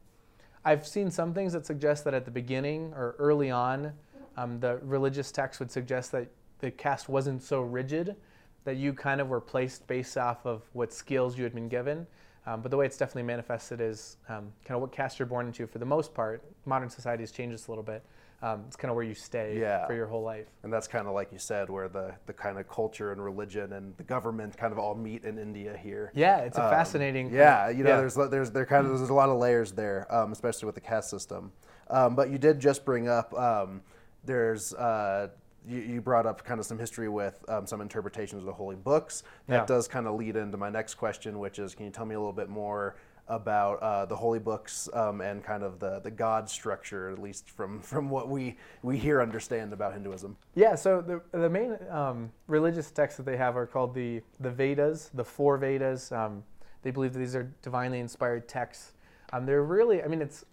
I've 0.65 0.85
seen 0.85 1.13
some 1.13 1.33
things 1.33 1.53
that 1.53 1.65
suggest 1.65 2.05
that 2.05 2.13
at 2.13 2.25
the 2.25 2.33
beginning 2.33 2.93
or 2.95 3.15
early 3.21 3.51
on, 3.51 3.93
um, 4.37 4.59
the 4.59 4.79
religious 4.83 5.31
text 5.31 5.61
would 5.61 5.71
suggest 5.71 6.11
that 6.13 6.29
the 6.59 6.73
caste 6.73 7.09
wasn't 7.09 7.41
so 7.41 7.63
rigid, 7.63 8.17
that 8.65 8.77
you 8.77 8.93
kind 8.93 9.21
of 9.21 9.29
were 9.29 9.41
placed 9.41 9.87
based 9.87 10.19
off 10.19 10.45
of 10.45 10.63
what 10.73 10.93
skills 10.93 11.39
you 11.39 11.45
had 11.45 11.55
been 11.55 11.69
given. 11.69 12.05
Um, 12.47 12.63
but 12.63 12.73
the 12.73 12.77
way 12.77 12.87
it's 12.87 12.97
definitely 12.97 13.23
manifested 13.23 13.81
is 13.81 14.17
um, 14.29 14.53
kind 14.65 14.75
of 14.75 14.81
what 14.81 14.91
caste 14.91 15.21
you're 15.21 15.27
born 15.27 15.47
into. 15.47 15.69
For 15.69 15.79
the 15.79 15.87
most 15.87 16.13
part, 16.15 16.43
modern 16.67 16.91
society 16.91 17.23
has 17.23 17.31
changed 17.31 17.55
this 17.55 17.69
a 17.69 17.71
little 17.71 17.85
bit. 17.85 18.05
Um, 18.41 18.65
it's 18.69 18.77
kind 18.77 18.91
of 18.91 18.95
where 18.95 19.05
you 19.05 19.15
stay 19.15 19.59
Yeah. 19.59 19.85
for 19.87 19.95
your 19.95 20.07
whole 20.07 20.23
life. 20.23 20.47
And 20.63 20.73
that's 20.73 20.87
kind 20.87 21.09
of 21.09 21.13
like 21.15 21.33
you 21.33 21.39
said, 21.39 21.69
where 21.69 21.89
the, 21.89 22.15
the 22.27 22.33
kind 22.33 22.57
of 22.59 22.69
culture 22.69 23.11
and 23.11 23.23
religion 23.23 23.73
and 23.73 23.97
the 23.97 24.05
government 24.05 24.57
kind 24.57 24.73
of 24.73 24.79
all 24.79 24.95
meet 24.95 25.25
in 25.25 25.39
India 25.39 25.77
here. 25.77 26.13
Yeah, 26.15 26.39
it's 26.39 26.57
a 26.57 26.63
Um, 26.65 26.71
fascinating. 26.71 27.31
Yeah, 27.33 27.69
you 27.69 27.83
know, 27.83 27.91
yeah. 27.91 27.97
there's 27.97 28.15
there's 28.15 28.51
there 28.53 28.65
kind 28.67 28.87
of 28.87 28.97
there's 28.99 29.11
a 29.11 29.15
lot 29.15 29.29
of 29.29 29.39
layers 29.39 29.73
there, 29.73 30.07
um, 30.15 30.31
especially 30.31 30.67
with 30.67 30.77
the 30.77 30.81
caste 30.81 31.11
system. 31.11 31.51
Um, 31.91 32.15
but 32.15 32.31
you 32.31 32.39
did 32.39 32.61
just 32.61 32.85
bring 32.85 33.09
up 33.09 33.35
um, 33.35 33.83
there's 34.25 34.73
uh, 34.75 35.29
you, 35.67 35.79
you 35.81 36.01
brought 36.01 36.25
up 36.25 36.45
kind 36.45 36.61
of 36.61 36.67
some 36.67 36.79
history 36.79 37.09
with 37.09 37.45
um, 37.49 37.67
some 37.67 37.81
interpretations 37.81 38.43
of 38.43 38.47
the 38.47 38.53
holy 38.53 38.77
books. 38.77 39.25
That 39.49 39.55
Yeah. 39.63 39.67
does 39.67 39.89
kind 39.89 40.07
of 40.07 40.15
lead 40.15 40.37
into 40.37 40.57
my 40.57 40.71
next 40.71 40.95
question, 40.95 41.41
which 41.41 41.59
is, 41.59 41.75
can 41.75 41.87
you 41.87 41.91
tell 41.91 42.07
me 42.07 42.15
a 42.15 42.19
little 42.19 42.33
bit 42.33 42.49
more? 42.49 42.95
About 43.29 43.83
uh, 43.83 44.07
the 44.07 44.17
holy 44.17 44.39
books 44.39 44.89
um, 44.95 45.21
and 45.21 45.45
kind 45.45 45.63
of 45.63 45.79
the, 45.79 46.01
the 46.01 46.11
god 46.11 46.49
structure, 46.49 47.11
at 47.11 47.19
least 47.19 47.51
from, 47.51 47.81
from 47.83 48.09
what 48.09 48.29
we, 48.29 48.57
we 48.83 48.97
here 48.97 49.21
understand 49.21 49.73
about 49.73 49.93
Hinduism. 49.93 50.37
Yeah, 50.55 50.75
so 50.75 51.01
the, 51.01 51.39
the 51.39 51.51
main 51.51 51.77
um, 51.91 52.33
religious 52.47 52.91
texts 52.91 53.19
that 53.19 53.27
they 53.27 53.37
have 53.37 53.57
are 53.57 53.67
called 53.67 53.95
the, 53.95 54.23
the 54.41 54.51
Vedas, 54.51 55.11
the 55.13 55.25
four 55.25 55.59
Vedas. 55.59 56.11
Um, 56.11 56.43
they 56.83 56.91
believe 56.91 57.13
that 57.13 57.19
these 57.19 57.37
are 57.37 57.53
divinely 57.63 58.01
inspired 58.01 58.49
texts. 58.49 58.93
Um, 59.33 59.45
they're 59.45 59.63
really, 59.63 60.03
I 60.03 60.07
mean, 60.07 60.23
it's 60.23 60.45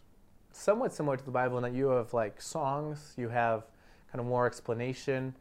somewhat 0.51 0.93
similar 0.93 1.17
to 1.17 1.23
the 1.23 1.31
Bible 1.31 1.57
in 1.57 1.63
that 1.63 1.73
you 1.73 1.87
have 1.89 2.13
like 2.13 2.41
songs, 2.41 3.13
you 3.17 3.29
have 3.29 3.63
kind 4.11 4.19
of 4.19 4.25
more 4.25 4.45
explanation, 4.45 5.35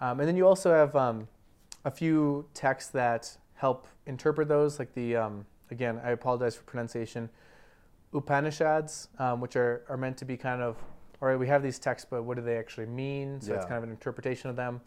um, 0.00 0.20
and 0.20 0.28
then 0.28 0.36
you 0.36 0.46
also 0.46 0.72
have 0.72 0.94
um, 0.94 1.28
a 1.84 1.90
few 1.90 2.46
texts 2.54 2.90
that 2.92 3.36
help 3.54 3.86
interpret 4.06 4.48
those, 4.48 4.78
like 4.78 4.94
the, 4.94 5.16
again, 5.70 6.00
I 6.04 6.10
apologize 6.10 6.56
for 6.56 6.62
pronunciation, 6.62 7.28
Upanishads, 8.12 9.08
um, 9.18 9.40
which 9.40 9.56
are, 9.56 9.82
are 9.88 9.96
meant 9.96 10.16
to 10.18 10.24
be 10.24 10.36
kind 10.36 10.62
of, 10.62 10.76
all 11.20 11.28
right, 11.28 11.38
we 11.38 11.46
have 11.48 11.62
these 11.62 11.78
texts, 11.78 12.06
but 12.08 12.22
what 12.22 12.36
do 12.36 12.42
they 12.42 12.56
actually 12.56 12.86
mean? 12.86 13.40
So 13.40 13.54
it's 13.54 13.64
kind 13.64 13.76
of 13.76 13.84
an 13.84 13.90
interpretation 13.90 14.48
of 14.48 14.56
them. 14.56 14.80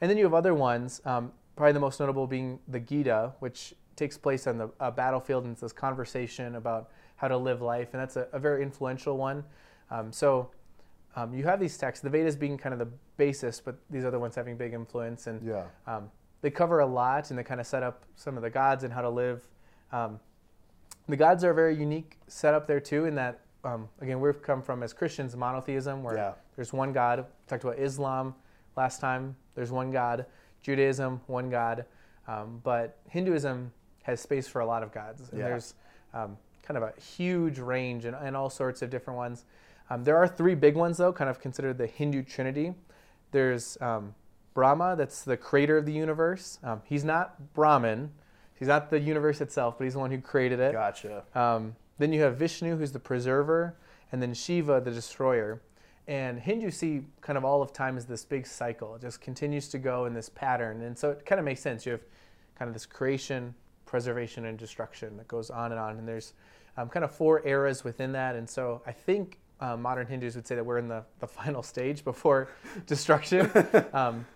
And 0.00 0.10
then 0.10 0.18
you 0.18 0.24
have 0.24 0.34
other 0.34 0.54
ones, 0.54 1.00
um, 1.04 1.32
probably 1.56 1.72
the 1.72 1.80
most 1.80 2.00
notable 2.00 2.26
being 2.26 2.58
the 2.68 2.80
Gita, 2.80 3.32
which 3.38 3.74
takes 3.96 4.18
place 4.18 4.46
on 4.46 4.58
the 4.58 4.70
uh, 4.80 4.90
battlefield 4.90 5.44
and 5.44 5.52
it's 5.52 5.60
this 5.60 5.72
conversation 5.72 6.56
about 6.56 6.90
how 7.16 7.28
to 7.28 7.36
live 7.36 7.62
life. 7.62 7.90
And 7.92 8.02
that's 8.02 8.16
a, 8.16 8.26
a 8.32 8.38
very 8.40 8.62
influential 8.62 9.16
one. 9.16 9.44
Um, 9.90 10.10
so 10.12 10.50
um, 11.14 11.32
you 11.32 11.44
have 11.44 11.60
these 11.60 11.78
texts, 11.78 12.02
the 12.02 12.10
Vedas 12.10 12.34
being 12.34 12.58
kind 12.58 12.72
of 12.72 12.80
the 12.80 12.88
basis, 13.16 13.60
but 13.60 13.76
these 13.88 14.04
other 14.04 14.18
ones 14.18 14.34
having 14.34 14.56
big 14.56 14.72
influence. 14.72 15.28
And 15.28 15.46
Yeah. 15.46 15.64
um, 15.86 16.10
they 16.40 16.50
cover 16.50 16.80
a 16.80 16.86
lot 16.86 17.30
and 17.30 17.38
they 17.38 17.44
kind 17.44 17.60
of 17.60 17.66
set 17.66 17.82
up 17.82 18.04
some 18.16 18.36
of 18.36 18.42
the 18.42 18.50
gods 18.50 18.82
and 18.82 18.92
how 18.92 19.00
to 19.02 19.08
live. 19.08 19.46
Um, 19.94 20.18
the 21.08 21.16
gods 21.16 21.44
are 21.44 21.50
a 21.50 21.54
very 21.54 21.76
unique 21.76 22.18
setup 22.26 22.66
there 22.66 22.80
too, 22.80 23.04
in 23.04 23.14
that 23.14 23.40
um, 23.62 23.88
again 24.00 24.20
we've 24.20 24.42
come 24.42 24.60
from 24.60 24.82
as 24.82 24.92
Christians 24.92 25.36
monotheism, 25.36 26.02
where 26.02 26.16
Yeah. 26.16 26.32
there's 26.56 26.72
one 26.72 26.92
God. 26.92 27.20
We 27.20 27.24
talked 27.46 27.64
about 27.64 27.78
Islam 27.78 28.34
last 28.76 29.00
time. 29.00 29.36
There's 29.54 29.70
one 29.70 29.90
God. 29.92 30.26
Judaism, 30.62 31.20
one 31.26 31.48
God. 31.50 31.84
Um, 32.26 32.60
but 32.64 32.98
Hinduism 33.08 33.72
has 34.02 34.20
space 34.20 34.48
for 34.48 34.60
a 34.60 34.66
lot 34.66 34.82
of 34.82 34.92
gods, 34.92 35.28
and 35.30 35.38
Yeah. 35.38 35.48
there's 35.48 35.74
um, 36.12 36.36
kind 36.62 36.76
of 36.76 36.82
a 36.82 37.00
huge 37.00 37.58
range 37.58 38.04
and, 38.04 38.16
and 38.16 38.36
all 38.36 38.50
sorts 38.50 38.82
of 38.82 38.90
different 38.90 39.16
ones. 39.18 39.44
Um, 39.90 40.04
there 40.04 40.16
are 40.16 40.26
three 40.26 40.54
big 40.54 40.74
ones 40.76 40.96
though, 40.96 41.12
kind 41.12 41.28
of 41.28 41.38
considered 41.40 41.76
the 41.78 41.86
Hindu 41.86 42.22
Trinity. 42.22 42.74
There's 43.30 43.80
um, 43.80 44.14
Brahma, 44.54 44.94
that's 44.96 45.22
the 45.22 45.36
creator 45.36 45.76
of 45.76 45.84
the 45.86 45.92
universe. 45.92 46.58
Um, 46.62 46.80
he's 46.84 47.04
not 47.04 47.52
Brahman. 47.52 48.12
He's 48.58 48.68
not 48.68 48.90
the 48.90 49.00
universe 49.00 49.40
itself, 49.40 49.76
but 49.78 49.84
he's 49.84 49.94
the 49.94 49.98
one 49.98 50.10
who 50.10 50.20
created 50.20 50.60
it. 50.60 50.72
Gotcha. 50.72 51.24
Um, 51.34 51.74
then 51.98 52.12
you 52.12 52.22
have 52.22 52.36
Vishnu, 52.36 52.76
who's 52.76 52.92
the 52.92 52.98
preserver, 52.98 53.76
and 54.12 54.22
then 54.22 54.34
Shiva, 54.34 54.80
the 54.80 54.90
destroyer. 54.90 55.60
And 56.06 56.38
Hindus 56.38 56.76
see 56.76 57.02
kind 57.20 57.38
of 57.38 57.44
all 57.44 57.62
of 57.62 57.72
time 57.72 57.96
as 57.96 58.04
this 58.04 58.24
big 58.24 58.46
cycle. 58.46 58.94
It 58.94 59.02
just 59.02 59.20
continues 59.20 59.68
to 59.68 59.78
go 59.78 60.04
in 60.04 60.12
this 60.12 60.28
pattern. 60.28 60.82
And 60.82 60.98
so 60.98 61.10
it 61.10 61.24
kind 61.24 61.38
of 61.38 61.44
makes 61.44 61.60
sense. 61.60 61.86
You 61.86 61.92
have 61.92 62.02
kind 62.58 62.68
of 62.68 62.74
this 62.74 62.84
creation, 62.84 63.54
preservation, 63.86 64.44
and 64.44 64.58
destruction 64.58 65.16
that 65.16 65.28
goes 65.28 65.50
on 65.50 65.72
and 65.72 65.80
on. 65.80 65.98
And 65.98 66.06
there's 66.06 66.34
um, 66.76 66.88
kind 66.88 67.04
of 67.04 67.14
four 67.14 67.46
eras 67.46 67.84
within 67.84 68.12
that. 68.12 68.36
And 68.36 68.48
so 68.48 68.82
I 68.86 68.92
think 68.92 69.38
uh, 69.60 69.76
modern 69.76 70.06
Hindus 70.06 70.34
would 70.34 70.46
say 70.46 70.54
that 70.56 70.64
we're 70.64 70.78
in 70.78 70.88
the, 70.88 71.04
the 71.20 71.26
final 71.26 71.62
stage 71.62 72.04
before 72.04 72.48
destruction. 72.86 73.50
um, 73.92 74.26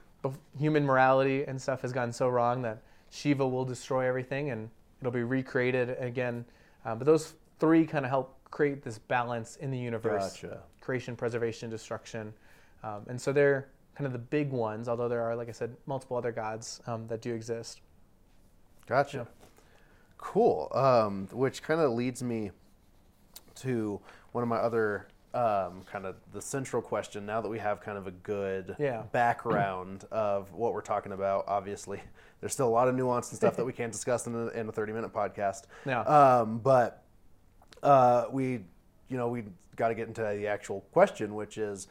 human 0.58 0.84
morality 0.84 1.44
and 1.44 1.60
stuff 1.60 1.82
has 1.82 1.92
gone 1.92 2.12
so 2.12 2.28
wrong 2.28 2.62
that 2.62 2.82
Shiva 3.10 3.46
will 3.46 3.64
destroy 3.64 4.06
everything 4.06 4.50
and 4.50 4.70
it'll 5.00 5.12
be 5.12 5.22
recreated 5.22 5.96
again. 5.98 6.44
Um, 6.84 6.98
but 6.98 7.06
those 7.06 7.34
three 7.58 7.86
kind 7.86 8.04
of 8.04 8.10
help 8.10 8.36
create 8.50 8.82
this 8.82 8.98
balance 8.98 9.56
in 9.56 9.70
the 9.70 9.78
universe 9.78 10.34
Gotcha. 10.40 10.60
creation, 10.80 11.16
preservation, 11.16 11.70
destruction. 11.70 12.32
Um, 12.82 13.02
and 13.08 13.20
so 13.20 13.32
they're 13.32 13.68
kind 13.94 14.06
of 14.06 14.12
the 14.12 14.18
big 14.18 14.50
ones, 14.50 14.88
although 14.88 15.08
there 15.08 15.22
are, 15.22 15.34
like 15.34 15.48
I 15.48 15.52
said, 15.52 15.76
multiple 15.86 16.16
other 16.16 16.32
gods 16.32 16.80
um, 16.86 17.06
that 17.08 17.20
do 17.20 17.34
exist. 17.34 17.80
Gotcha. 18.86 19.26
Cool. 20.16 20.70
Um, 20.74 21.28
which 21.32 21.62
kind 21.62 21.80
of 21.80 21.92
leads 21.92 22.22
me 22.22 22.50
to 23.56 24.00
one 24.32 24.42
of 24.42 24.48
my 24.48 24.56
other 24.56 25.08
um, 25.34 25.82
kind 25.90 26.06
of 26.06 26.16
the 26.32 26.40
central 26.40 26.80
question. 26.82 27.26
Now 27.26 27.40
that 27.40 27.48
we 27.48 27.58
have 27.58 27.80
kind 27.80 27.98
of 27.98 28.06
a 28.06 28.10
good 28.10 28.74
Yeah. 28.78 29.02
background 29.12 30.04
of 30.10 30.52
what 30.52 30.72
we're 30.72 30.80
talking 30.80 31.12
about, 31.12 31.44
obviously 31.48 32.00
there's 32.40 32.52
still 32.52 32.68
a 32.68 32.70
lot 32.70 32.88
of 32.88 32.94
nuance 32.94 33.28
and 33.30 33.36
stuff 33.36 33.56
that 33.56 33.64
we 33.64 33.72
can't 33.72 33.92
discuss 33.92 34.26
in 34.26 34.34
a, 34.34 34.46
in 34.48 34.68
a 34.68 34.72
30 34.72 34.92
minute 34.92 35.12
podcast. 35.12 35.64
Yeah. 35.84 36.00
Um, 36.02 36.58
but 36.58 37.02
uh, 37.82 38.26
we, 38.30 38.64
you 39.08 39.16
know, 39.16 39.28
we 39.28 39.44
got 39.76 39.88
to 39.88 39.94
get 39.94 40.08
into 40.08 40.22
the 40.22 40.46
actual 40.46 40.80
question, 40.92 41.34
which 41.34 41.58
is, 41.58 41.88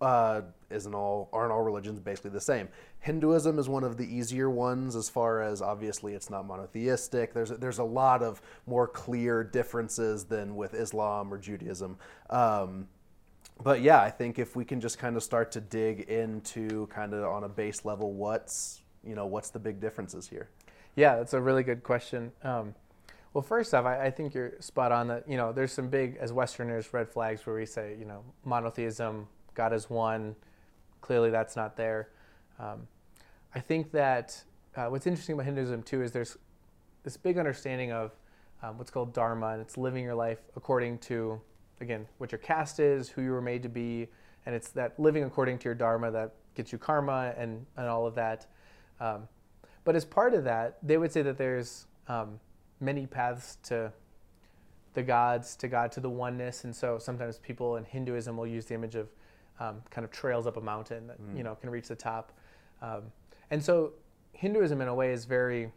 uh, 0.00 0.42
isn't 0.70 0.94
all 0.94 1.28
aren't 1.32 1.52
all 1.52 1.62
religions 1.62 2.00
basically 2.00 2.30
the 2.30 2.40
same? 2.40 2.68
Hinduism 3.00 3.58
is 3.58 3.68
one 3.68 3.84
of 3.84 3.96
the 3.96 4.04
easier 4.04 4.50
ones 4.50 4.96
as 4.96 5.08
far 5.08 5.40
as 5.42 5.62
obviously 5.62 6.14
it's 6.14 6.30
not 6.30 6.46
monotheistic. 6.46 7.32
There's 7.32 7.50
there's 7.50 7.78
a 7.78 7.84
lot 7.84 8.22
of 8.22 8.42
more 8.66 8.86
clear 8.86 9.44
differences 9.44 10.24
than 10.24 10.56
with 10.56 10.74
Islam 10.74 11.32
or 11.32 11.38
Judaism. 11.38 11.96
Um, 12.30 12.88
but 13.62 13.80
yeah, 13.80 14.00
I 14.02 14.10
think 14.10 14.38
if 14.38 14.54
we 14.54 14.64
can 14.64 14.80
just 14.80 14.98
kind 14.98 15.16
of 15.16 15.22
start 15.22 15.50
to 15.52 15.60
dig 15.60 16.00
into 16.00 16.86
kind 16.88 17.14
of 17.14 17.24
on 17.24 17.44
a 17.44 17.48
base 17.48 17.84
level, 17.84 18.12
what's 18.12 18.82
you 19.04 19.14
know 19.14 19.26
what's 19.26 19.50
the 19.50 19.58
big 19.58 19.80
differences 19.80 20.28
here? 20.28 20.50
Yeah, 20.94 21.16
that's 21.16 21.34
a 21.34 21.40
really 21.40 21.62
good 21.62 21.82
question. 21.82 22.32
Um, 22.42 22.74
well, 23.36 23.42
first 23.42 23.74
off, 23.74 23.84
I, 23.84 24.06
I 24.06 24.10
think 24.10 24.32
you're 24.32 24.54
spot 24.60 24.92
on 24.92 25.08
that, 25.08 25.28
you 25.28 25.36
know, 25.36 25.52
there's 25.52 25.70
some 25.70 25.88
big, 25.88 26.16
as 26.16 26.32
Westerners, 26.32 26.94
red 26.94 27.06
flags 27.06 27.44
where 27.44 27.54
we 27.54 27.66
say, 27.66 27.94
you 27.98 28.06
know, 28.06 28.24
monotheism, 28.46 29.28
God 29.56 29.72
is 29.72 29.90
one. 29.90 30.36
Clearly, 31.00 31.30
that's 31.30 31.56
not 31.56 31.76
there. 31.76 32.10
Um, 32.60 32.86
I 33.54 33.60
think 33.60 33.90
that 33.92 34.44
uh, 34.76 34.86
what's 34.86 35.06
interesting 35.06 35.32
about 35.32 35.46
Hinduism, 35.46 35.82
too, 35.82 36.02
is 36.02 36.12
there's 36.12 36.36
this 37.02 37.16
big 37.16 37.38
understanding 37.38 37.90
of 37.90 38.12
um, 38.62 38.78
what's 38.78 38.90
called 38.90 39.12
dharma, 39.12 39.48
and 39.48 39.60
it's 39.60 39.76
living 39.76 40.04
your 40.04 40.14
life 40.14 40.38
according 40.56 40.98
to, 40.98 41.40
again, 41.80 42.06
what 42.18 42.30
your 42.30 42.38
caste 42.38 42.78
is, 42.78 43.08
who 43.08 43.22
you 43.22 43.30
were 43.30 43.40
made 43.40 43.62
to 43.62 43.68
be, 43.68 44.08
and 44.44 44.54
it's 44.54 44.68
that 44.70 44.98
living 45.00 45.24
according 45.24 45.58
to 45.58 45.64
your 45.64 45.74
dharma 45.74 46.10
that 46.10 46.34
gets 46.54 46.72
you 46.72 46.78
karma 46.78 47.34
and, 47.36 47.64
and 47.76 47.86
all 47.86 48.06
of 48.06 48.14
that. 48.14 48.46
Um, 49.00 49.28
but 49.84 49.96
as 49.96 50.04
part 50.04 50.34
of 50.34 50.44
that, 50.44 50.78
they 50.82 50.98
would 50.98 51.12
say 51.12 51.22
that 51.22 51.38
there's 51.38 51.86
um, 52.08 52.40
many 52.80 53.06
paths 53.06 53.58
to 53.64 53.92
the 54.94 55.02
gods, 55.02 55.56
to 55.56 55.68
God, 55.68 55.92
to 55.92 56.00
the 56.00 56.10
oneness. 56.10 56.64
And 56.64 56.74
so 56.74 56.98
sometimes 56.98 57.38
people 57.38 57.76
in 57.76 57.84
Hinduism 57.84 58.36
will 58.36 58.46
use 58.46 58.64
the 58.64 58.74
image 58.74 58.94
of 58.94 59.08
um, 59.60 59.82
kind 59.90 60.04
of 60.04 60.10
trails 60.10 60.46
up 60.46 60.56
a 60.56 60.60
mountain 60.60 61.06
that 61.06 61.18
you 61.36 61.42
know 61.42 61.54
can 61.54 61.70
reach 61.70 61.88
the 61.88 61.96
top. 61.96 62.32
Um, 62.82 63.02
and 63.50 63.62
so 63.62 63.92
Hinduism, 64.32 64.80
in 64.80 64.88
a 64.88 64.94
way, 64.94 65.12
is 65.12 65.24
very 65.24 65.72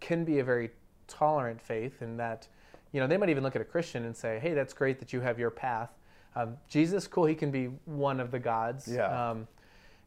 can 0.00 0.24
be 0.24 0.38
a 0.38 0.44
very 0.44 0.70
tolerant 1.08 1.60
faith 1.60 2.02
in 2.02 2.16
that 2.18 2.46
you 2.92 3.00
know 3.00 3.06
they 3.06 3.16
might 3.16 3.28
even 3.30 3.42
look 3.42 3.56
at 3.56 3.62
a 3.62 3.64
Christian 3.64 4.04
and 4.04 4.16
say, 4.16 4.38
"Hey, 4.38 4.54
that's 4.54 4.72
great 4.72 4.98
that 5.00 5.12
you 5.12 5.20
have 5.20 5.38
your 5.38 5.50
path." 5.50 5.90
Um, 6.36 6.56
Jesus, 6.68 7.06
cool, 7.06 7.26
he 7.26 7.34
can 7.34 7.50
be 7.50 7.66
one 7.84 8.18
of 8.20 8.30
the 8.30 8.38
gods. 8.38 8.88
Yeah. 8.88 9.30
Um, 9.30 9.46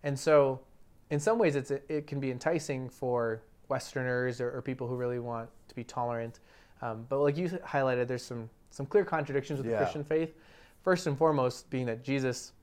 and 0.04 0.18
so, 0.18 0.60
in 1.10 1.20
some 1.20 1.40
ways, 1.40 1.56
it's 1.56 1.72
it 1.72 2.08
can 2.08 2.20
be 2.20 2.32
enticing 2.32 2.90
for 2.90 3.42
Westerners 3.70 4.40
or, 4.40 4.56
or 4.56 4.62
people 4.62 4.88
who 4.88 4.96
really 4.96 5.20
want 5.20 5.50
to 5.68 5.76
be 5.76 5.84
tolerant. 5.84 6.40
Um, 6.82 7.06
but 7.10 7.20
like 7.20 7.38
you 7.38 7.50
highlighted, 7.50 8.08
there's 8.08 8.24
some 8.24 8.50
some 8.70 8.86
clear 8.86 9.04
contradictions 9.06 9.58
with 9.60 9.66
Yeah. 9.68 9.74
the 9.74 9.78
Christian 9.80 10.04
faith. 10.04 10.34
First 10.84 11.08
and 11.08 11.18
foremost, 11.18 11.70
being 11.70 11.86
that 11.88 12.04
Jesus 12.04 12.54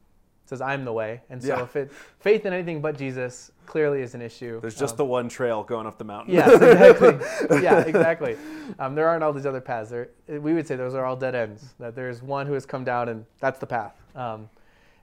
says, 0.47 0.61
"I'm 0.61 0.85
the 0.85 0.93
way," 0.93 1.23
and 1.31 1.43
so 1.43 1.49
Yeah. 1.49 1.63
if 1.63 1.75
it 1.77 1.93
faith 2.21 2.45
in 2.47 2.53
anything 2.53 2.81
but 2.81 2.97
Jesus 2.97 3.51
clearly 3.67 4.03
is 4.03 4.15
an 4.15 4.21
issue. 4.23 4.61
There's 4.61 4.75
just 4.79 4.95
Um, 4.95 4.99
the 4.99 5.05
one 5.07 5.29
trail 5.29 5.63
going 5.63 5.87
up 5.87 5.97
the 5.99 6.05
mountain. 6.05 6.35
Yes, 6.35 6.53
exactly. 6.55 7.63
yeah, 7.63 7.81
exactly. 7.81 8.37
Um, 8.79 8.95
there 8.95 9.09
aren't 9.09 9.23
all 9.25 9.33
these 9.33 9.47
other 9.47 9.61
paths. 9.61 9.91
There, 9.91 10.09
we 10.29 10.53
would 10.55 10.67
say 10.67 10.77
those 10.77 10.95
are 10.95 11.05
all 11.05 11.17
dead 11.17 11.35
ends. 11.35 11.75
That 11.79 11.95
there's 11.95 12.23
one 12.23 12.47
who 12.47 12.53
has 12.55 12.67
come 12.67 12.85
down, 12.85 13.09
and 13.09 13.25
that's 13.41 13.59
the 13.59 13.67
path. 13.67 13.95
Um, 14.15 14.49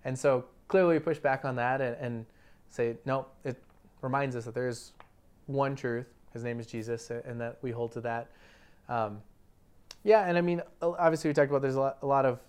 and 0.06 0.18
so 0.18 0.46
clearly, 0.68 0.96
we 0.96 1.00
push 1.00 1.18
back 1.20 1.44
on 1.44 1.56
that 1.56 1.82
and, 1.82 1.96
and 1.98 2.26
say, 2.70 2.98
no. 3.06 3.26
It 3.44 3.58
reminds 4.02 4.36
us 4.36 4.46
that 4.46 4.54
there's 4.54 4.94
one 5.48 5.76
truth. 5.76 6.08
His 6.34 6.44
name 6.44 6.60
is 6.60 6.68
Jesus, 6.68 7.10
and 7.10 7.42
that 7.42 7.58
we 7.62 7.72
hold 7.72 7.92
to 7.94 8.02
that. 8.02 8.30
Um, 8.88 9.22
yeah, 10.04 10.22
and 10.28 10.38
I 10.38 10.42
mean, 10.42 10.62
obviously, 10.82 11.30
we 11.30 11.34
talked 11.34 11.50
about 11.50 11.62
there's 11.62 11.76
a 11.76 11.80
lot, 11.82 11.98
a 12.02 12.06
lot 12.08 12.26
of 12.26 12.40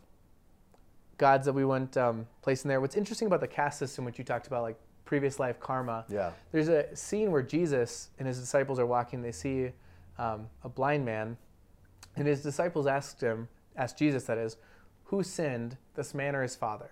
gods 1.23 1.47
that 1.47 1.53
we 1.53 1.65
wouldn't 1.65 1.97
um, 1.97 2.27
place 2.43 2.65
in 2.65 2.69
there. 2.69 2.81
What's 2.81 2.97
interesting 2.97 3.27
about 3.27 3.39
the 3.41 3.47
caste 3.47 3.79
system, 3.79 4.05
which 4.05 4.19
you 4.19 4.25
talked 4.25 4.49
about, 4.49 4.63
like 4.63 4.77
previous 5.05 5.39
life 5.39 5.61
karma, 5.61 6.05
Yeah. 6.09 6.33
there's 6.51 6.67
a 6.67 6.97
scene 6.97 7.31
where 7.31 7.43
Jesus 7.43 8.11
and 8.19 8.27
his 8.27 8.41
disciples 8.41 8.81
are 8.81 8.87
walking. 8.87 9.23
They 9.23 9.31
see 9.31 9.71
um, 10.19 10.49
a 10.65 10.69
blind 10.69 11.05
man, 11.05 11.37
and 12.17 12.27
his 12.27 12.43
disciples 12.43 12.89
asked 12.89 13.21
him, 13.21 13.47
asked 13.77 13.97
Jesus, 13.99 14.25
that 14.25 14.37
is, 14.37 14.57
who 15.05 15.23
sinned, 15.23 15.77
this 15.95 16.13
man 16.13 16.35
or 16.35 16.43
his 16.43 16.57
father 16.57 16.91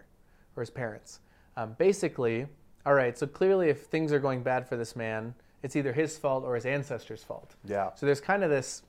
or 0.54 0.60
his 0.60 0.70
parents? 0.70 1.18
Um, 1.56 1.74
basically, 1.76 2.46
all 2.86 2.94
right. 2.94 3.18
So 3.18 3.26
clearly, 3.26 3.68
if 3.68 3.86
things 3.86 4.12
are 4.12 4.20
going 4.20 4.44
bad 4.44 4.68
for 4.68 4.76
this 4.76 4.94
man, 4.94 5.34
it's 5.64 5.74
either 5.74 5.92
his 5.92 6.16
fault 6.16 6.44
or 6.44 6.54
his 6.54 6.66
ancestors' 6.66 7.24
fault. 7.24 7.56
Yeah. 7.64 7.90
So 7.96 8.06
there's 8.06 8.20
kind 8.20 8.44
of 8.44 8.50
this 8.50 8.82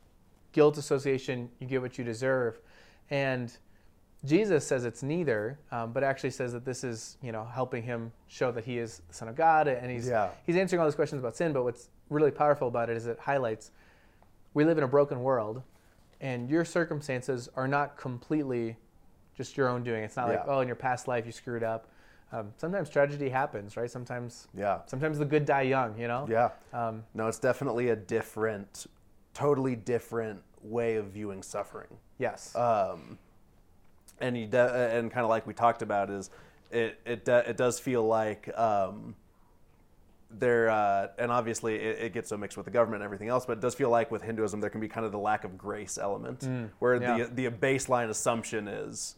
guilt 0.52 0.78
association. 0.78 1.50
You 1.60 1.66
get 1.66 1.82
what 1.82 1.98
you 1.98 2.04
deserve, 2.04 2.60
and 3.10 3.58
Jesus 4.24 4.66
says 4.68 4.86
it's 4.86 5.02
neither, 5.02 5.58
um, 5.72 5.94
but 5.94 6.04
actually 6.04 6.30
says 6.30 6.54
that 6.54 6.64
this 6.64 6.84
is, 6.84 7.18
you 7.24 7.32
know, 7.32 7.44
helping 7.44 7.82
him 7.82 8.12
show 8.28 8.52
that 8.52 8.64
he 8.66 8.78
is 8.78 9.02
the 9.08 9.14
Son 9.14 9.28
of 9.28 9.36
God, 9.36 9.68
and 9.68 9.90
he's 9.92 10.08
Yeah. 10.08 10.30
he's 10.46 10.56
answering 10.58 10.80
all 10.80 10.86
these 10.86 10.96
questions 10.96 11.20
about 11.20 11.36
sin. 11.36 11.54
But 11.54 11.64
what's 11.64 11.90
really 12.10 12.32
powerful 12.32 12.68
about 12.68 12.90
it 12.90 12.98
is 12.98 13.08
it 13.08 13.18
highlights 13.20 13.72
we 14.54 14.64
live 14.66 14.78
in 14.78 14.84
a 14.84 14.88
broken 14.88 15.24
world, 15.24 15.64
and 16.20 16.50
your 16.50 16.64
circumstances 16.66 17.50
are 17.56 17.68
not 17.68 17.98
completely 17.98 18.78
just 19.34 19.58
your 19.58 19.68
own 19.70 19.82
doing. 19.84 20.04
It's 20.04 20.18
not 20.18 20.28
like 20.28 20.44
oh, 20.46 20.60
in 20.60 20.68
your 20.68 20.76
past 20.76 21.08
life 21.08 21.26
you 21.26 21.32
screwed 21.32 21.64
up. 21.64 21.88
Um, 22.34 22.54
sometimes 22.58 22.90
tragedy 22.90 23.28
happens, 23.28 23.76
right? 23.76 23.90
Sometimes 23.90 24.48
Yeah. 24.54 24.82
sometimes 24.86 25.18
the 25.18 25.26
good 25.26 25.46
die 25.46 25.64
young, 25.64 25.98
you 25.98 26.08
know. 26.08 26.28
Yeah. 26.30 26.52
Um, 26.74 27.04
No, 27.16 27.28
it's 27.28 27.40
definitely 27.40 27.90
a 27.90 27.96
different, 27.96 28.86
totally 29.34 29.76
different 29.76 30.42
way 30.62 30.96
of 30.96 31.08
viewing 31.08 31.42
suffering. 31.44 31.98
yes. 32.20 32.56
Um, 32.56 33.18
and 34.22 34.38
you 34.38 34.48
de- 34.48 34.96
and 34.98 35.12
kind 35.12 35.24
of 35.24 35.30
like 35.30 35.46
we 35.48 35.54
talked 35.54 35.82
about 35.82 36.10
is 36.10 36.30
it 36.72 37.00
it 37.06 37.26
de- 37.26 37.50
it 37.50 37.58
does 37.58 37.80
feel 37.80 38.04
like 38.06 38.50
um, 38.58 39.16
there 40.30 40.70
uh, 40.70 41.08
and 41.18 41.32
obviously 41.32 41.76
it, 41.76 42.00
it 42.00 42.14
gets 42.14 42.30
so 42.30 42.38
mixed 42.38 42.56
with 42.58 42.66
the 42.66 42.72
government 42.72 43.02
and 43.02 43.06
everything 43.06 43.28
else, 43.28 43.46
but 43.46 43.54
it 43.54 43.60
does 43.62 43.76
feel 43.76 43.90
like 43.90 44.12
with 44.12 44.22
Hinduism 44.22 44.62
there 44.62 44.70
can 44.70 44.80
be 44.80 44.88
kind 44.88 45.06
of 45.06 45.12
the 45.12 45.20
lack 45.20 45.44
of 45.44 45.58
grace 45.58 45.98
element 45.98 46.48
where 46.80 47.00
Mm, 47.00 47.18
yeah. 47.20 47.26
the 47.26 47.50
the 47.50 47.58
baseline 47.58 48.10
assumption 48.10 48.68
is 48.68 49.16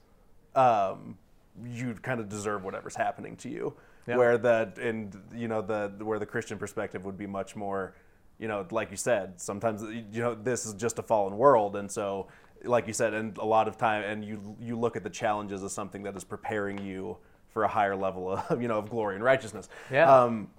um, 0.56 1.18
you 1.66 1.94
kind 2.02 2.20
of 2.20 2.30
deserve 2.30 2.64
whatever's 2.64 2.96
happening 2.96 3.36
to 3.38 3.50
you. 3.50 3.74
Yeah. 4.08 4.18
Where 4.18 4.38
the 4.38 4.74
and 4.82 5.16
you 5.34 5.48
know 5.48 5.62
the 5.62 5.94
where 6.04 6.20
the 6.20 6.26
Christian 6.26 6.58
perspective 6.58 7.06
would 7.06 7.18
be 7.18 7.26
much 7.28 7.56
more, 7.56 7.96
you 8.38 8.48
know, 8.50 8.66
like 8.72 8.92
you 8.92 8.98
said, 8.98 9.40
sometimes 9.40 9.82
you 9.84 10.22
know 10.22 10.36
this 10.36 10.66
is 10.66 10.74
just 10.74 11.00
a 11.00 11.04
fallen 11.04 11.38
world, 11.38 11.76
and 11.78 11.90
so 11.90 12.28
like 12.64 12.88
you 12.88 12.94
said, 12.94 13.14
and 13.14 13.38
a 13.38 13.46
lot 13.46 13.68
of 13.68 13.78
time, 13.78 14.04
and 14.04 14.24
you 14.24 14.56
you 14.60 14.78
look 14.78 14.96
at 14.96 15.04
the 15.04 15.10
challenges 15.10 15.64
as 15.64 15.74
something 15.74 16.04
that 16.04 16.16
is 16.16 16.24
preparing 16.24 16.78
you 16.80 17.18
for 17.50 17.64
a 17.64 17.68
higher 17.68 17.96
level 17.96 18.32
of 18.32 18.62
you 18.62 18.68
know 18.68 18.78
of 18.78 18.90
glory 18.90 19.16
and 19.16 19.24
righteousness. 19.24 19.70
Yeah. 19.92 20.24
Um, 20.24 20.50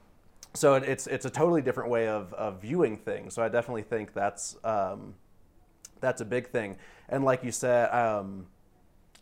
so 0.55 0.75
it, 0.75 0.85
it's 0.85 1.07
it's 1.07 1.25
a 1.25 1.31
totally 1.31 1.63
different 1.63 1.91
way 1.91 2.09
of, 2.09 2.33
of 2.35 2.61
viewing 2.63 2.97
things. 2.97 3.35
So 3.35 3.43
I 3.43 3.49
definitely 3.49 3.83
think 3.83 4.13
that's 4.15 4.57
um, 4.65 5.15
that's 6.01 6.21
a 6.21 6.25
big 6.25 6.49
thing. 6.49 6.77
And 7.09 7.25
like 7.25 7.43
you 7.43 7.51
said, 7.51 7.91
um, 7.91 8.47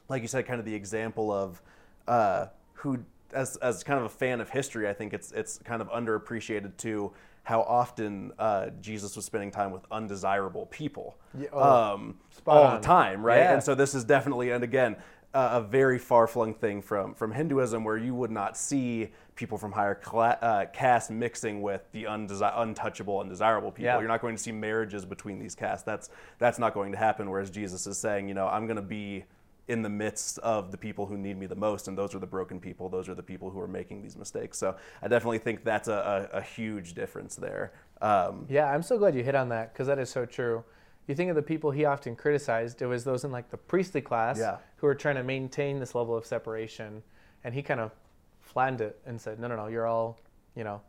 like 0.08 0.22
you 0.22 0.28
said, 0.28 0.46
kind 0.46 0.60
of 0.60 0.66
the 0.66 0.74
example 0.74 1.32
of 1.32 1.62
uh, 2.06 2.46
who, 2.74 2.98
as, 3.32 3.56
as 3.56 3.82
kind 3.82 3.98
of 3.98 4.04
a 4.06 4.10
fan 4.10 4.40
of 4.40 4.50
history, 4.50 4.88
I 4.88 4.92
think 4.92 5.14
it's 5.14 5.32
it's 5.32 5.58
kind 5.58 5.80
of 5.80 5.88
underappreciated 5.90 6.76
too 6.76 7.12
how 7.44 7.62
often 7.62 8.32
uh, 8.38 8.70
Jesus 8.80 9.16
was 9.16 9.24
spending 9.24 9.50
time 9.50 9.72
with 9.72 9.82
undesirable 9.90 10.66
people 10.66 11.16
Yeah, 11.36 11.48
oh, 11.52 11.94
um, 11.94 12.18
all 12.46 12.64
on. 12.64 12.80
the 12.80 12.86
time, 12.86 13.24
right? 13.24 13.38
Yeah. 13.38 13.54
And 13.54 13.62
so 13.62 13.74
this 13.74 13.94
is 13.94 14.04
definitely, 14.04 14.50
and 14.50 14.62
again, 14.62 14.96
uh, 15.34 15.48
a 15.54 15.60
very 15.62 15.98
far-flung 15.98 16.52
thing 16.54 16.82
from 16.82 17.14
from 17.14 17.32
Hinduism, 17.32 17.84
where 17.84 17.96
you 17.96 18.14
would 18.14 18.30
not 18.30 18.54
see 18.56 19.10
people 19.34 19.56
from 19.56 19.72
higher 19.72 19.94
cla- 19.94 20.38
uh, 20.42 20.66
caste 20.74 21.10
mixing 21.10 21.62
with 21.62 21.90
the 21.92 22.04
undesi- 22.04 22.52
untouchable, 22.54 23.18
undesirable 23.18 23.70
people. 23.70 23.86
Yeah. 23.86 23.98
You're 23.98 24.08
not 24.08 24.20
going 24.20 24.36
to 24.36 24.42
see 24.42 24.52
marriages 24.52 25.06
between 25.06 25.38
these 25.38 25.54
castes. 25.54 25.84
That's 25.84 26.10
that's 26.38 26.58
not 26.58 26.74
going 26.74 26.92
to 26.92 26.98
happen. 26.98 27.30
Whereas 27.30 27.48
Jesus 27.50 27.86
is 27.86 27.96
saying, 27.96 28.28
you 28.28 28.34
know, 28.34 28.46
I'm 28.46 28.66
going 28.66 28.76
to 28.76 28.82
be 28.82 29.24
in 29.68 29.82
the 29.82 29.88
midst 29.88 30.38
of 30.38 30.70
the 30.72 30.76
people 30.76 31.06
who 31.06 31.16
need 31.16 31.38
me 31.38 31.46
the 31.46 31.54
most, 31.54 31.86
and 31.88 31.96
those 31.96 32.14
are 32.14 32.18
the 32.18 32.26
broken 32.26 32.58
people. 32.58 32.88
Those 32.88 33.08
are 33.08 33.14
the 33.14 33.22
people 33.22 33.48
who 33.50 33.60
are 33.60 33.68
making 33.68 34.02
these 34.02 34.16
mistakes. 34.16 34.58
So 34.58 34.74
I 35.00 35.08
definitely 35.08 35.38
think 35.38 35.64
that's 35.64 35.88
a, 35.88 36.28
a, 36.32 36.38
a 36.38 36.42
huge 36.42 36.94
difference 36.94 37.36
there. 37.36 37.72
Um, 38.00 38.46
Yeah, 38.48 38.66
I'm 38.66 38.82
so 38.82 38.98
glad 38.98 39.14
you 39.14 39.22
hit 39.22 39.34
on 39.36 39.48
that 39.50 39.72
because 39.72 39.86
that 39.86 39.98
is 39.98 40.10
so 40.10 40.26
true. 40.26 40.64
You 41.06 41.14
think 41.14 41.30
of 41.30 41.36
the 41.36 41.42
people 41.42 41.70
he 41.70 41.84
often 41.84 42.16
criticized, 42.16 42.82
it 42.82 42.86
was 42.86 43.04
those 43.04 43.24
in 43.24 43.30
like 43.30 43.50
the 43.50 43.56
priestly 43.56 44.00
class 44.00 44.38
Yeah. 44.38 44.58
who 44.76 44.86
were 44.88 44.94
trying 44.94 45.16
to 45.16 45.22
maintain 45.24 45.78
this 45.78 45.94
level 45.94 46.16
of 46.16 46.26
separation. 46.26 47.02
And 47.44 47.54
he 47.54 47.62
kind 47.62 47.80
of 47.80 47.92
flattened 48.40 48.80
it 48.80 48.98
and 49.06 49.20
said, 49.20 49.38
no, 49.38 49.46
no, 49.48 49.56
no, 49.56 49.66
you're 49.68 49.86
all, 49.86 50.18
you 50.56 50.64
know, 50.64 50.80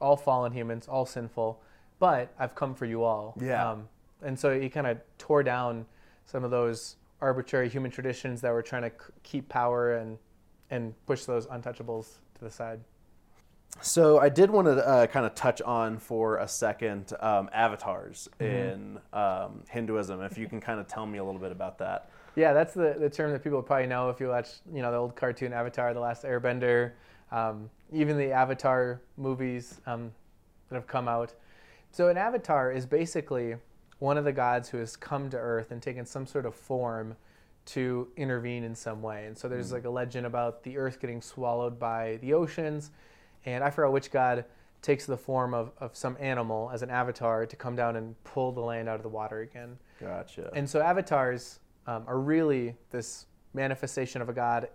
all 0.00 0.16
fallen 0.16 0.52
humans, 0.52 0.88
all 0.88 1.06
sinful, 1.06 1.62
but 1.98 2.32
I've 2.38 2.54
come 2.54 2.74
for 2.74 2.84
you 2.86 3.02
all. 3.02 3.34
Yeah. 3.40 3.70
Um, 3.72 3.88
and 4.22 4.38
so 4.38 4.58
he 4.58 4.68
kind 4.68 4.86
of 4.86 4.98
tore 5.18 5.42
down 5.42 5.86
some 6.24 6.44
of 6.44 6.50
those 6.50 6.96
arbitrary 7.20 7.68
human 7.68 7.90
traditions 7.90 8.40
that 8.40 8.52
were 8.52 8.62
trying 8.62 8.82
to 8.82 8.90
c- 8.90 9.12
keep 9.22 9.48
power 9.48 9.94
and, 9.94 10.18
and 10.70 10.94
push 11.06 11.24
those 11.24 11.46
untouchables 11.46 12.18
to 12.38 12.44
the 12.44 12.50
side. 12.50 12.80
So 13.82 14.18
I 14.18 14.28
did 14.28 14.50
want 14.50 14.66
to 14.68 14.86
uh, 14.86 15.06
kind 15.06 15.26
of 15.26 15.34
touch 15.34 15.60
on 15.62 15.98
for 15.98 16.38
a 16.38 16.48
second 16.48 17.12
um, 17.20 17.50
avatars 17.52 18.28
in 18.40 18.98
um, 19.12 19.62
Hinduism. 19.68 20.22
If 20.22 20.38
you 20.38 20.48
can 20.48 20.60
kind 20.60 20.80
of 20.80 20.86
tell 20.86 21.04
me 21.04 21.18
a 21.18 21.24
little 21.24 21.40
bit 21.40 21.52
about 21.52 21.78
that. 21.78 22.10
Yeah, 22.36 22.52
that's 22.52 22.74
the, 22.74 22.96
the 22.98 23.10
term 23.10 23.32
that 23.32 23.42
people 23.42 23.62
probably 23.62 23.86
know 23.86 24.08
if 24.10 24.20
you 24.20 24.28
watch, 24.28 24.48
you 24.72 24.82
know, 24.82 24.90
the 24.90 24.96
old 24.96 25.16
cartoon 25.16 25.52
Avatar, 25.52 25.94
The 25.94 26.00
Last 26.00 26.22
Airbender, 26.24 26.92
um, 27.32 27.70
even 27.92 28.16
the 28.16 28.30
Avatar 28.30 29.00
movies 29.16 29.80
um, 29.86 30.12
that 30.68 30.76
have 30.76 30.86
come 30.86 31.08
out. 31.08 31.34
So 31.90 32.08
an 32.08 32.18
avatar 32.18 32.72
is 32.72 32.84
basically 32.84 33.56
one 33.98 34.18
of 34.18 34.24
the 34.24 34.32
gods 34.32 34.68
who 34.68 34.78
has 34.78 34.96
come 34.96 35.30
to 35.30 35.36
Earth 35.36 35.70
and 35.70 35.82
taken 35.82 36.04
some 36.04 36.26
sort 36.26 36.46
of 36.46 36.54
form 36.54 37.16
to 37.66 38.08
intervene 38.16 38.62
in 38.62 38.74
some 38.74 39.02
way. 39.02 39.26
And 39.26 39.36
so 39.36 39.48
there's 39.48 39.72
like 39.72 39.84
a 39.84 39.90
legend 39.90 40.26
about 40.26 40.62
the 40.62 40.78
Earth 40.78 41.00
getting 41.00 41.20
swallowed 41.20 41.78
by 41.78 42.18
the 42.22 42.32
oceans, 42.34 42.90
and 43.44 43.64
I 43.64 43.70
forgot 43.70 43.92
which 43.92 44.10
god 44.10 44.44
takes 44.82 45.06
the 45.06 45.16
form 45.16 45.52
of, 45.52 45.72
of 45.80 45.96
some 45.96 46.16
animal 46.20 46.70
as 46.72 46.82
an 46.82 46.90
avatar 46.90 47.44
to 47.46 47.56
come 47.56 47.74
down 47.74 47.96
and 47.96 48.14
pull 48.22 48.52
the 48.52 48.60
land 48.60 48.88
out 48.88 48.96
of 48.96 49.02
the 49.02 49.08
water 49.08 49.40
again. 49.40 49.76
Gotcha. 50.00 50.50
And 50.54 50.68
so 50.68 50.80
avatars 50.80 51.58
um, 51.88 52.04
are 52.06 52.20
really 52.20 52.76
this 52.90 53.26
manifestation 53.54 54.22
of 54.22 54.28
a 54.28 54.32
god 54.32 54.68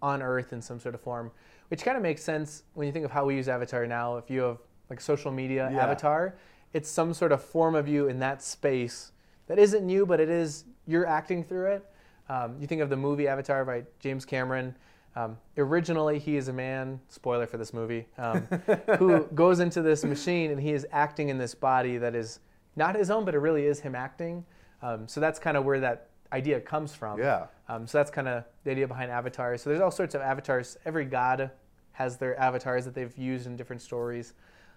on 0.00 0.22
Earth 0.22 0.52
in 0.52 0.62
some 0.62 0.78
sort 0.80 0.94
of 0.94 1.00
form, 1.02 1.30
which 1.68 1.82
kind 1.82 1.96
of 1.96 2.02
makes 2.02 2.22
sense 2.22 2.62
when 2.74 2.86
you 2.86 2.92
think 2.92 3.04
of 3.04 3.10
how 3.10 3.26
we 3.26 3.34
use 3.34 3.48
avatar 3.48 3.86
now. 3.86 4.16
If 4.16 4.30
you 4.30 4.40
have 4.42 4.58
like 4.88 5.00
social 5.02 5.30
media 5.32 5.68
Yeah. 5.70 5.82
avatar, 5.84 6.36
it's 6.72 6.90
some 6.90 7.14
sort 7.14 7.32
of 7.32 7.42
form 7.42 7.74
of 7.74 7.88
you 7.88 8.08
in 8.08 8.18
that 8.20 8.42
space 8.42 9.12
that 9.46 9.58
isn't 9.58 9.88
you, 9.88 10.06
but 10.06 10.20
it 10.20 10.28
is 10.28 10.64
you're 10.86 11.06
acting 11.06 11.42
through 11.42 11.72
it. 11.72 11.90
Um, 12.28 12.56
you 12.60 12.66
think 12.66 12.82
of 12.82 12.90
the 12.90 12.96
movie 12.96 13.26
Avatar 13.26 13.64
by 13.64 13.84
James 14.00 14.24
Cameron. 14.24 14.74
Um, 15.16 15.38
originally, 15.56 16.18
he 16.18 16.36
is 16.36 16.48
a 16.48 16.52
man. 16.52 17.00
Spoiler 17.08 17.46
for 17.46 17.56
this 17.56 17.72
movie, 17.72 18.06
um, 18.18 18.46
who 18.98 19.24
goes 19.34 19.60
into 19.60 19.82
this 19.82 20.04
machine 20.04 20.50
and 20.50 20.60
he 20.60 20.72
is 20.72 20.86
acting 20.92 21.30
in 21.30 21.38
this 21.38 21.54
body 21.54 21.98
that 21.98 22.14
is 22.14 22.40
not 22.76 22.94
his 22.94 23.10
own, 23.10 23.24
but 23.24 23.34
it 23.34 23.38
really 23.38 23.64
is 23.64 23.80
him 23.80 23.94
acting. 23.94 24.44
Um, 24.82 25.08
so 25.08 25.20
that's 25.20 25.38
kind 25.38 25.56
of 25.56 25.64
where 25.64 25.80
that 25.80 26.10
idea 26.32 26.60
comes 26.60 26.94
from. 26.94 27.18
Yeah. 27.18 27.46
Um, 27.68 27.86
so 27.86 27.98
that's 27.98 28.10
kind 28.10 28.28
of 28.28 28.44
the 28.64 28.70
idea 28.70 28.86
behind 28.86 29.10
avatars. 29.10 29.62
So 29.62 29.70
there's 29.70 29.82
all 29.82 29.90
sorts 29.90 30.14
of 30.14 30.20
avatars. 30.20 30.76
Every 30.84 31.04
god 31.04 31.50
has 31.92 32.16
their 32.16 32.38
avatars 32.38 32.84
that 32.84 32.94
they've 32.94 33.16
used 33.16 33.46
in 33.46 33.56
different 33.56 33.82
stories. 33.82 34.34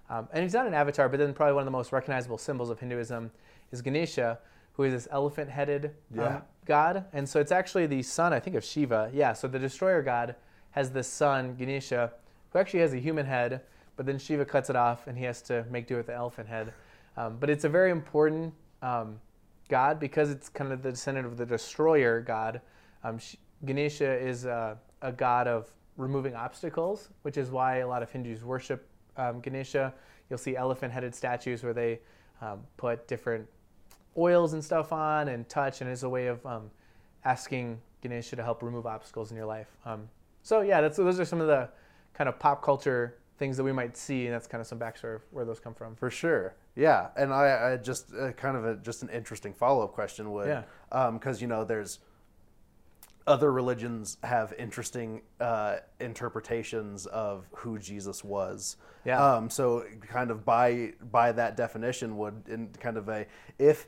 Um, 0.09 0.27
and 0.33 0.43
he's 0.43 0.53
not 0.53 0.67
an 0.67 0.73
avatar, 0.73 1.07
but 1.07 1.17
then 1.19 1.33
probably 1.33 1.53
one 1.53 1.61
of 1.61 1.65
the 1.65 1.71
most 1.71 1.91
recognizable 1.91 2.37
symbols 2.37 2.69
of 2.69 2.79
Hinduism 2.79 3.31
is 3.71 3.81
Ganesha, 3.81 4.39
who 4.73 4.83
is 4.83 4.93
this 4.93 5.07
elephant-headed 5.11 5.91
Yeah. 6.13 6.23
um, 6.37 6.41
god. 6.65 7.05
And 7.13 7.27
so 7.27 7.39
it's 7.39 7.51
actually 7.51 7.85
the 7.87 8.01
son, 8.03 8.33
I 8.33 8.39
think, 8.39 8.55
of 8.55 8.63
Shiva. 8.63 9.09
Yeah. 9.13 9.33
So 9.33 9.47
the 9.47 9.59
destroyer 9.59 10.01
god 10.01 10.35
has 10.71 10.91
this 10.91 11.07
son, 11.07 11.55
Ganesha, 11.55 12.11
who 12.51 12.59
actually 12.59 12.81
has 12.81 12.93
a 12.93 12.97
human 12.99 13.25
head, 13.25 13.61
but 13.95 14.05
then 14.05 14.17
Shiva 14.17 14.45
cuts 14.45 14.69
it 14.69 14.75
off, 14.75 15.07
and 15.07 15.17
he 15.17 15.23
has 15.25 15.41
to 15.43 15.65
make 15.69 15.87
do 15.87 15.95
with 15.97 16.07
the 16.07 16.13
elephant 16.13 16.47
head. 16.49 16.73
Um, 17.17 17.37
but 17.39 17.49
it's 17.49 17.63
a 17.65 17.69
very 17.69 17.91
important 17.91 18.53
um, 18.81 19.19
god 19.69 19.99
because 19.99 20.29
it's 20.29 20.49
kind 20.49 20.71
of 20.71 20.81
the 20.81 20.91
descendant 20.91 21.25
of 21.27 21.37
the 21.37 21.45
destroyer 21.45 22.21
god. 22.21 22.61
Um, 23.03 23.17
Sh- 23.17 23.35
Ganesha 23.65 24.11
is 24.17 24.45
a, 24.45 24.77
a 25.01 25.11
god 25.11 25.47
of 25.47 25.71
removing 25.97 26.35
obstacles, 26.35 27.09
which 27.21 27.37
is 27.37 27.51
why 27.51 27.77
a 27.77 27.87
lot 27.87 28.01
of 28.01 28.09
Hindus 28.11 28.43
worship 28.43 28.87
um, 29.17 29.39
Ganesha. 29.41 29.93
You'll 30.29 30.39
see 30.39 30.55
elephant-headed 30.55 31.13
statues 31.13 31.63
where 31.63 31.73
they 31.73 31.99
um, 32.41 32.61
put 32.77 33.07
different 33.07 33.47
oils 34.17 34.53
and 34.53 34.63
stuff 34.63 34.91
on 34.93 35.27
and 35.27 35.47
touch, 35.49 35.81
and 35.81 35.89
it's 35.89 36.03
a 36.03 36.09
way 36.09 36.27
of 36.27 36.45
um, 36.45 36.69
asking 37.25 37.79
Ganesha 38.01 38.35
to 38.35 38.43
help 38.43 38.63
remove 38.63 38.85
obstacles 38.85 39.31
in 39.31 39.37
your 39.37 39.45
life. 39.45 39.67
Um, 39.85 40.09
so 40.41 40.61
yeah, 40.61 40.81
that's 40.81 40.97
those 40.97 41.19
are 41.19 41.25
some 41.25 41.41
of 41.41 41.47
the 41.47 41.69
kind 42.13 42.27
of 42.27 42.39
pop 42.39 42.63
culture 42.63 43.17
things 43.37 43.57
that 43.57 43.63
we 43.63 43.71
might 43.71 43.95
see, 43.97 44.25
and 44.25 44.33
that's 44.33 44.47
kind 44.47 44.61
of 44.61 44.67
some 44.67 44.79
backstory 44.79 45.15
of 45.15 45.21
where 45.31 45.45
those 45.45 45.59
come 45.59 45.73
from. 45.73 45.95
For 45.95 46.09
sure. 46.09 46.55
Yeah, 46.75 47.07
and 47.17 47.33
I, 47.33 47.73
I 47.73 47.77
just 47.77 48.13
uh, 48.13 48.31
kind 48.33 48.55
of 48.55 48.65
a, 48.65 48.75
just 48.77 49.03
an 49.03 49.09
interesting 49.09 49.53
follow 49.53 49.83
up 49.83 49.93
question 49.93 50.31
would, 50.31 50.47
Yeah. 50.47 51.11
because 51.11 51.41
you 51.41 51.47
know 51.47 51.63
there's 51.65 51.99
other 53.27 53.51
religions 53.51 54.17
have 54.23 54.53
interesting 54.57 55.21
uh, 55.39 55.77
interpretations 55.99 57.05
of 57.05 57.47
who 57.51 57.77
Jesus 57.77 58.23
was. 58.23 58.77
Yeah. 59.05 59.23
Um, 59.23 59.49
so 59.49 59.85
kind 60.07 60.31
of 60.31 60.45
by 60.45 60.93
by 61.11 61.31
that 61.33 61.55
definition 61.57 62.17
would 62.17 62.43
in 62.47 62.69
kind 62.79 62.97
of 62.97 63.09
a 63.09 63.25
if 63.57 63.87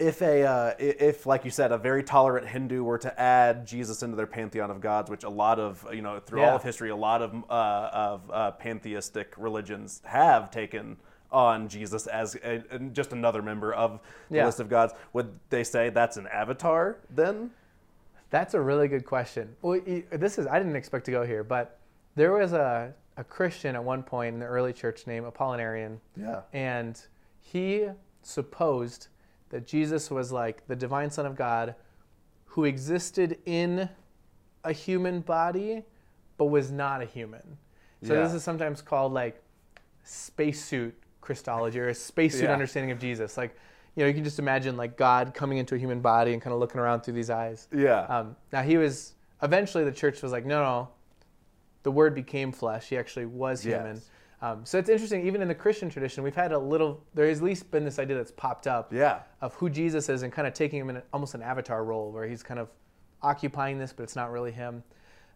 if 0.00 0.22
a 0.22 0.42
uh, 0.42 0.74
if 0.78 1.26
like 1.26 1.44
you 1.44 1.50
said 1.50 1.70
a 1.70 1.78
very 1.78 2.02
tolerant 2.02 2.48
Hindu 2.48 2.82
were 2.82 2.98
to 2.98 3.20
add 3.20 3.66
Jesus 3.66 4.02
into 4.02 4.16
their 4.16 4.26
pantheon 4.26 4.70
of 4.70 4.80
gods, 4.80 5.10
which 5.10 5.22
a 5.24 5.28
lot 5.28 5.60
of 5.60 5.86
you 5.92 6.02
know 6.02 6.18
through 6.18 6.42
all 6.42 6.56
of 6.56 6.62
history, 6.62 6.90
a 6.90 6.96
lot 6.96 7.22
of 7.22 7.32
uh, 7.48 7.90
of 7.92 8.30
uh, 8.32 8.50
pantheistic 8.52 9.34
religions 9.36 10.02
have 10.04 10.50
taken 10.50 10.96
on 11.30 11.68
Jesus 11.68 12.06
as 12.06 12.36
a, 12.36 12.62
just 12.92 13.12
another 13.12 13.42
member 13.42 13.72
of 13.72 14.00
the 14.30 14.36
Yeah. 14.36 14.46
list 14.46 14.60
of 14.60 14.68
gods. 14.68 14.92
Would 15.12 15.38
they 15.50 15.64
say 15.64 15.90
that's 15.90 16.16
an 16.16 16.26
avatar 16.28 16.96
then? 17.10 17.50
That's 18.34 18.54
a 18.54 18.60
really 18.60 18.88
good 18.88 19.04
question. 19.06 19.54
Well, 19.62 19.80
this 20.10 20.38
is 20.40 20.48
I 20.48 20.58
didn't 20.58 20.74
expect 20.74 21.04
to 21.04 21.12
go 21.12 21.24
here, 21.24 21.44
but 21.44 21.78
there 22.16 22.32
was 22.32 22.52
a, 22.52 22.92
a 23.16 23.22
Christian 23.22 23.76
at 23.76 23.84
one 23.84 24.02
point 24.02 24.34
in 24.34 24.40
the 24.40 24.46
early 24.46 24.72
church 24.72 25.06
named 25.06 25.24
Apollinarian, 25.24 25.98
Yeah. 26.16 26.40
and 26.52 27.00
he 27.40 27.86
supposed 28.22 29.06
that 29.50 29.68
Jesus 29.68 30.10
was 30.10 30.32
like 30.32 30.66
the 30.66 30.74
divine 30.74 31.12
Son 31.12 31.26
of 31.26 31.36
God 31.36 31.76
who 32.46 32.64
existed 32.64 33.38
in 33.46 33.88
a 34.64 34.72
human 34.72 35.20
body 35.20 35.84
but 36.36 36.46
was 36.46 36.72
not 36.72 37.02
a 37.02 37.06
human. 37.06 37.56
So 38.02 38.20
this 38.20 38.34
is 38.34 38.42
sometimes 38.42 38.82
called 38.82 39.12
like 39.12 39.40
spacesuit 40.02 40.92
Christology 41.20 41.78
or 41.78 41.90
a 41.90 41.94
spacesuit 41.94 42.42
Yeah. 42.48 42.52
understanding 42.52 42.90
of 42.90 42.98
Jesus. 42.98 43.36
Like, 43.36 43.54
you 43.96 44.02
know, 44.02 44.08
you 44.08 44.14
can 44.14 44.24
just 44.24 44.38
imagine 44.38 44.76
like 44.76 44.96
God 44.96 45.34
coming 45.34 45.58
into 45.58 45.74
a 45.74 45.78
human 45.78 46.00
body 46.00 46.32
and 46.32 46.42
kind 46.42 46.52
of 46.52 46.60
looking 46.60 46.80
around 46.80 47.00
through 47.02 47.14
these 47.14 47.30
eyes. 47.30 47.68
Yeah. 47.74 48.00
Um, 48.02 48.36
now 48.52 48.62
he 48.62 48.76
was 48.76 49.14
eventually 49.42 49.84
the 49.84 49.92
church 49.92 50.22
was 50.22 50.32
like, 50.32 50.44
no, 50.44 50.62
no, 50.62 50.88
the 51.84 51.90
Word 51.90 52.14
became 52.14 52.50
flesh. 52.52 52.88
He 52.88 52.96
actually 52.96 53.26
was 53.26 53.64
Yes. 53.64 53.76
human. 53.80 54.02
Um, 54.42 54.64
so 54.66 54.78
it's 54.78 54.90
interesting. 54.90 55.26
Even 55.26 55.40
in 55.40 55.48
the 55.48 55.54
Christian 55.54 55.88
tradition, 55.88 56.22
we've 56.22 56.34
had 56.34 56.52
a 56.52 56.58
little. 56.58 57.02
There 57.14 57.26
has 57.28 57.38
at 57.38 57.44
least 57.44 57.70
been 57.70 57.84
this 57.84 57.98
idea 57.98 58.16
that's 58.16 58.32
popped 58.32 58.66
up 58.66 58.92
yeah. 58.92 59.20
of 59.40 59.54
who 59.54 59.70
Jesus 59.70 60.08
is 60.10 60.22
and 60.22 60.30
kind 60.32 60.46
of 60.46 60.52
taking 60.52 60.80
him 60.80 60.90
in 60.90 61.00
almost 61.14 61.34
an 61.34 61.40
avatar 61.42 61.82
role 61.84 62.10
where 62.12 62.26
he's 62.26 62.42
kind 62.42 62.60
of 62.60 62.68
occupying 63.22 63.78
this, 63.78 63.92
but 63.92 64.02
it's 64.02 64.16
not 64.16 64.30
really 64.30 64.52
him. 64.52 64.82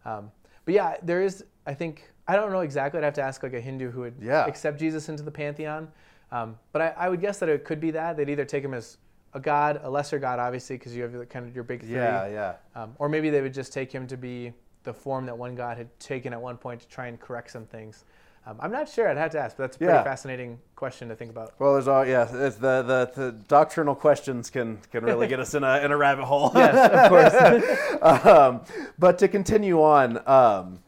Um, 0.05 0.31
but 0.66 0.75
yeah, 0.75 0.97
there 1.03 1.23
is. 1.23 1.44
I 1.66 1.73
think 1.73 2.11
I 2.27 2.37
don't 2.37 2.53
know 2.53 2.61
exactly. 2.61 2.99
I'd 2.99 3.05
have 3.05 3.14
to 3.14 3.23
ask 3.23 3.42
like 3.42 3.55
a 3.55 3.61
Hindu 3.61 3.90
who 3.90 4.01
would 4.01 4.16
Yeah. 4.21 4.44
accept 4.44 4.79
Jesus 4.79 5.09
into 5.09 5.23
the 5.23 5.31
pantheon. 5.31 5.88
Um, 6.31 6.59
but 6.73 6.83
I, 6.83 6.88
I 6.97 7.09
would 7.09 7.21
guess 7.21 7.38
that 7.38 7.49
it 7.49 7.64
could 7.64 7.81
be 7.81 7.91
that 7.93 8.17
they'd 8.17 8.29
either 8.29 8.45
take 8.45 8.62
him 8.64 8.75
as 8.75 8.99
a 9.35 9.41
god, 9.41 9.81
a 9.83 9.91
lesser 9.91 10.19
god, 10.19 10.38
obviously, 10.38 10.77
because 10.77 10.95
you 10.97 11.03
have 11.03 11.12
the- 11.12 11.27
kind 11.27 11.47
of 11.47 11.55
your 11.55 11.64
big 11.64 11.81
three. 11.81 11.95
Yeah. 11.95 12.27
Yeah. 12.29 12.55
Um, 12.75 12.95
or 12.99 13.09
maybe 13.09 13.31
they 13.31 13.41
would 13.41 13.55
just 13.55 13.73
take 13.73 13.91
him 13.93 14.07
to 14.09 14.17
be 14.17 14.53
the 14.85 14.93
form 14.93 15.27
that 15.27 15.37
one 15.37 15.55
god 15.55 15.77
had 15.77 15.88
taken 16.01 16.33
at 16.33 16.41
one 16.41 16.57
point 16.57 16.81
to 16.81 16.88
try 16.88 17.07
and 17.09 17.19
correct 17.21 17.51
some 17.51 17.67
things. 17.67 18.05
Um, 18.47 18.57
I'm 18.61 18.73
not 18.73 18.88
sure. 18.88 19.09
I'd 19.11 19.19
have 19.19 19.33
to 19.33 19.38
ask, 19.41 19.57
but 19.59 19.64
that's 19.64 19.77
a 19.77 19.79
pretty 19.79 19.93
Yeah. 19.93 20.03
fascinating 20.05 20.59
question 20.75 21.09
to 21.11 21.14
think 21.17 21.31
about. 21.31 21.53
Well, 21.59 21.75
there's 21.75 21.88
all 21.88 22.07
yeah. 22.07 22.23
It's 22.31 22.57
the, 22.57 22.83
the 22.83 23.11
the 23.14 23.33
doctrinal 23.47 23.95
questions 23.95 24.49
can 24.49 24.79
can 24.91 25.05
really 25.05 25.27
get 25.29 25.38
us 25.41 25.53
in 25.55 25.64
a 25.64 25.81
in 25.85 25.93
a 25.93 25.97
rabbit 25.97 26.25
hole. 26.25 26.53
yes, 26.55 26.91
of 26.95 28.01
course. 28.01 28.03
um, 28.27 28.61
but 28.99 29.19
to 29.19 29.29
continue 29.29 29.83
on, 29.83 30.27
um, 30.27 30.79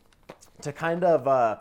to 0.62 0.72
kind 0.72 1.04
of 1.04 1.28
uh, 1.28 1.56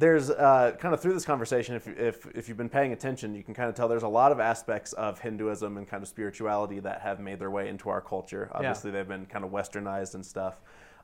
there's 0.00 0.30
uh, 0.30 0.74
kind 0.78 0.94
of 0.94 1.00
through 1.00 1.12
this 1.12 1.24
conversation, 1.24 1.74
if, 1.74 1.86
if 1.86 2.26
if 2.34 2.48
you've 2.48 2.56
been 2.56 2.68
paying 2.70 2.92
attention, 2.92 3.34
you 3.34 3.42
can 3.42 3.54
kind 3.54 3.68
of 3.68 3.74
tell 3.74 3.86
there's 3.86 4.02
a 4.02 4.08
lot 4.08 4.32
of 4.32 4.40
aspects 4.40 4.92
of 4.94 5.20
Hinduism 5.20 5.76
and 5.76 5.86
kind 5.86 6.02
of 6.02 6.08
spirituality 6.08 6.80
that 6.80 7.02
have 7.02 7.20
made 7.20 7.38
their 7.38 7.50
way 7.50 7.68
into 7.68 7.90
our 7.90 8.00
culture. 8.00 8.50
Obviously, 8.52 8.90
they've 8.90 9.06
been 9.06 9.26
kind 9.26 9.44
of 9.44 9.50
westernized 9.50 10.14
and 10.14 10.24
stuff. 10.24 10.60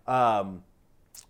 Um, 0.06 0.62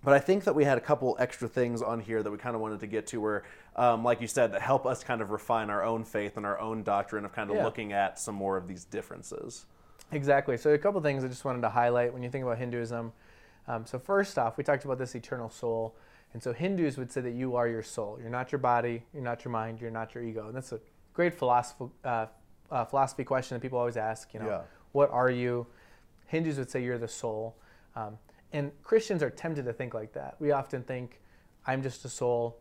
but 0.04 0.14
I 0.14 0.18
think 0.18 0.44
that 0.44 0.54
we 0.54 0.64
had 0.64 0.78
a 0.78 0.80
couple 0.80 1.16
extra 1.18 1.48
things 1.48 1.82
on 1.82 2.00
here 2.00 2.22
that 2.22 2.30
we 2.30 2.38
kind 2.38 2.54
of 2.54 2.60
wanted 2.60 2.80
to 2.80 2.86
get 2.86 3.06
to, 3.08 3.20
where, 3.20 3.42
um, 3.76 4.04
like 4.04 4.20
you 4.20 4.26
said, 4.26 4.52
that 4.52 4.62
help 4.62 4.86
us 4.86 5.04
kind 5.04 5.20
of 5.20 5.30
refine 5.30 5.70
our 5.70 5.82
own 5.82 6.04
faith 6.04 6.36
and 6.36 6.46
our 6.46 6.58
own 6.58 6.82
doctrine 6.82 7.24
of 7.24 7.32
kind 7.32 7.50
of 7.50 7.56
Yeah. 7.56 7.64
looking 7.64 7.92
at 7.92 8.18
some 8.18 8.34
more 8.34 8.56
of 8.56 8.66
these 8.66 8.84
differences. 8.84 9.66
Exactly. 10.12 10.56
So 10.56 10.70
a 10.72 10.78
couple 10.78 11.00
things 11.00 11.24
I 11.24 11.28
just 11.28 11.44
wanted 11.44 11.62
to 11.62 11.68
highlight 11.68 12.12
when 12.12 12.22
you 12.22 12.30
think 12.30 12.44
about 12.44 12.58
Hinduism. 12.58 13.12
Um, 13.68 13.86
so 13.86 13.98
first 13.98 14.38
off, 14.38 14.56
we 14.56 14.64
talked 14.64 14.84
about 14.84 14.98
this 14.98 15.14
eternal 15.14 15.50
soul, 15.50 15.96
and 16.36 16.42
so 16.42 16.52
Hindus 16.52 16.98
would 16.98 17.10
say 17.10 17.22
that 17.22 17.32
you 17.32 17.56
are 17.56 17.66
your 17.66 17.82
soul. 17.82 18.18
You're 18.20 18.28
not 18.28 18.52
your 18.52 18.58
body. 18.58 19.02
You're 19.14 19.22
not 19.22 19.42
your 19.42 19.52
mind. 19.52 19.80
You're 19.80 19.90
not 19.90 20.14
your 20.14 20.22
ego. 20.22 20.48
And 20.48 20.54
that's 20.54 20.70
a 20.70 20.80
great 21.14 21.32
philosophy 21.32 21.86
uh, 22.04 22.26
uh, 22.70 22.84
philosophy 22.84 23.24
question 23.24 23.54
that 23.54 23.62
people 23.62 23.78
always 23.78 23.96
ask. 23.96 24.34
You 24.34 24.40
know, 24.40 24.48
Yeah. 24.50 24.60
what 24.92 25.10
are 25.12 25.30
you? 25.30 25.66
Hindus 26.26 26.58
would 26.58 26.68
say 26.68 26.84
you're 26.84 26.98
the 26.98 27.08
soul, 27.08 27.56
um, 27.94 28.18
and 28.52 28.70
Christians 28.82 29.22
are 29.22 29.30
tempted 29.30 29.64
to 29.64 29.72
think 29.72 29.94
like 29.94 30.12
that. 30.12 30.36
We 30.38 30.50
often 30.52 30.82
think, 30.82 31.22
I'm 31.66 31.82
just 31.82 32.04
a 32.04 32.10
soul. 32.10 32.60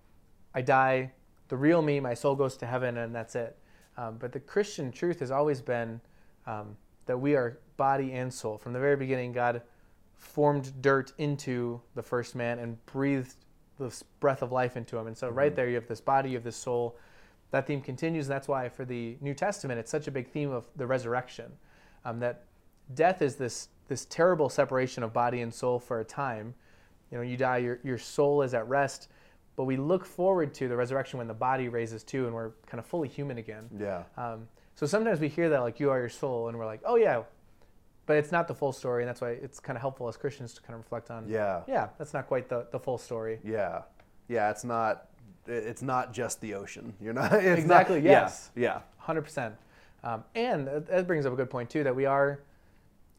I 0.54 0.62
die. 0.62 1.12
The 1.50 1.58
real 1.58 1.82
me, 1.82 2.00
my 2.00 2.14
soul 2.14 2.34
goes 2.34 2.56
to 2.60 2.66
heaven, 2.66 2.96
and 2.96 3.14
that's 3.14 3.36
it. 3.36 3.58
Um, 3.98 4.16
but 4.18 4.32
the 4.32 4.40
Christian 4.40 4.90
truth 4.90 5.20
has 5.20 5.32
always 5.32 5.62
been 5.62 6.00
um, 6.48 6.78
that 7.08 7.18
we 7.18 7.36
are 7.36 7.60
body 7.76 8.14
and 8.14 8.34
soul. 8.34 8.58
From 8.58 8.72
the 8.72 8.80
very 8.80 8.96
beginning, 8.96 9.34
God 9.34 9.64
formed 10.14 10.82
dirt 10.82 11.12
into 11.18 11.82
the 11.94 12.02
first 12.02 12.36
man 12.36 12.60
and 12.60 12.84
breathed 12.86 13.36
this 13.80 14.04
breath 14.20 14.42
of 14.42 14.52
life 14.52 14.78
into 14.78 14.98
him. 14.98 15.08
And 15.08 15.18
so, 15.18 15.30
right 15.30 15.56
there, 15.56 15.68
you 15.70 15.76
have 15.76 15.88
this 15.88 16.02
body, 16.02 16.30
you 16.30 16.36
have 16.36 16.44
this 16.44 16.56
soul. 16.56 16.98
That 17.52 17.68
theme 17.68 17.82
continues, 17.82 18.26
and 18.26 18.34
that's 18.34 18.48
why 18.48 18.70
for 18.70 18.86
the 18.86 19.18
New 19.22 19.34
Testament, 19.34 19.80
it's 19.80 19.92
such 19.92 20.08
a 20.08 20.12
big 20.12 20.30
theme 20.30 20.52
of 20.52 20.68
the 20.76 20.88
resurrection. 20.88 21.52
Um, 22.04 22.20
that 22.20 22.44
death 22.94 23.22
is 23.22 23.36
this 23.36 23.70
this 23.88 24.06
terrible 24.06 24.50
separation 24.50 25.04
of 25.04 25.14
body 25.14 25.42
and 25.42 25.54
soul 25.54 25.80
for 25.80 26.00
a 26.00 26.04
time. 26.04 26.54
You 27.12 27.18
know, 27.18 27.24
you 27.24 27.38
die, 27.38 27.58
your 27.58 27.80
your 27.84 27.98
soul 27.98 28.42
is 28.42 28.54
at 28.54 28.68
rest, 28.68 29.10
but 29.56 29.66
we 29.66 29.78
look 29.78 30.06
forward 30.06 30.54
to 30.56 30.68
the 30.68 30.76
resurrection 30.76 31.18
when 31.18 31.28
the 31.28 31.34
body 31.34 31.70
raises 31.70 32.04
too, 32.04 32.26
and 32.26 32.34
we're 32.34 32.52
kind 32.66 32.80
of 32.80 32.86
fully 32.86 33.08
human 33.08 33.38
again. 33.38 33.70
Yeah. 33.80 34.04
Um, 34.18 34.48
so 34.76 34.86
sometimes 34.86 35.20
we 35.20 35.30
hear 35.30 35.50
that 35.50 35.62
like 35.62 35.80
you 35.80 35.90
are 35.92 36.00
your 36.00 36.10
soul, 36.10 36.50
and 36.50 36.58
we're 36.58 36.66
like, 36.66 36.82
oh 36.86 36.96
yeah, 36.96 37.24
but 38.06 38.18
it's 38.18 38.32
not 38.32 38.48
the 38.48 38.54
full 38.56 38.72
story, 38.72 39.04
and 39.04 39.10
that's 39.10 39.22
why 39.22 39.32
it's 39.32 39.60
kind 39.60 39.76
of 39.78 39.82
helpful 39.82 40.08
as 40.08 40.18
Christians 40.18 40.54
to 40.54 40.62
kind 40.62 40.74
of 40.76 40.80
reflect 40.82 41.10
on. 41.12 41.28
Yeah. 41.28 41.62
Yeah, 41.68 41.90
that's 41.98 42.14
not 42.14 42.28
quite 42.28 42.50
the, 42.50 42.68
the 42.72 42.80
full 42.80 42.98
story. 42.98 43.40
Yeah. 43.44 43.82
Yeah. 44.28 44.50
It's 44.52 44.64
not. 44.64 45.08
It's 45.48 45.82
not 45.84 46.12
just 46.12 46.42
the 46.42 46.56
ocean. 46.56 46.94
You're 47.00 47.14
not. 47.14 47.32
It's 47.34 47.62
Exactly, 47.62 47.98
Not, 48.02 48.04
yes. 48.04 48.50
Yeah. 48.56 48.80
Hundred 48.98 49.22
percent. 49.22 49.56
Um, 50.04 50.24
and 50.34 50.68
that, 50.68 50.88
that 50.88 51.08
brings 51.08 51.26
up 51.26 51.34
a 51.34 51.36
good 51.36 51.50
point 51.50 51.70
too 51.70 51.84
that 51.84 51.96
we 51.96 52.06
are 52.06 52.40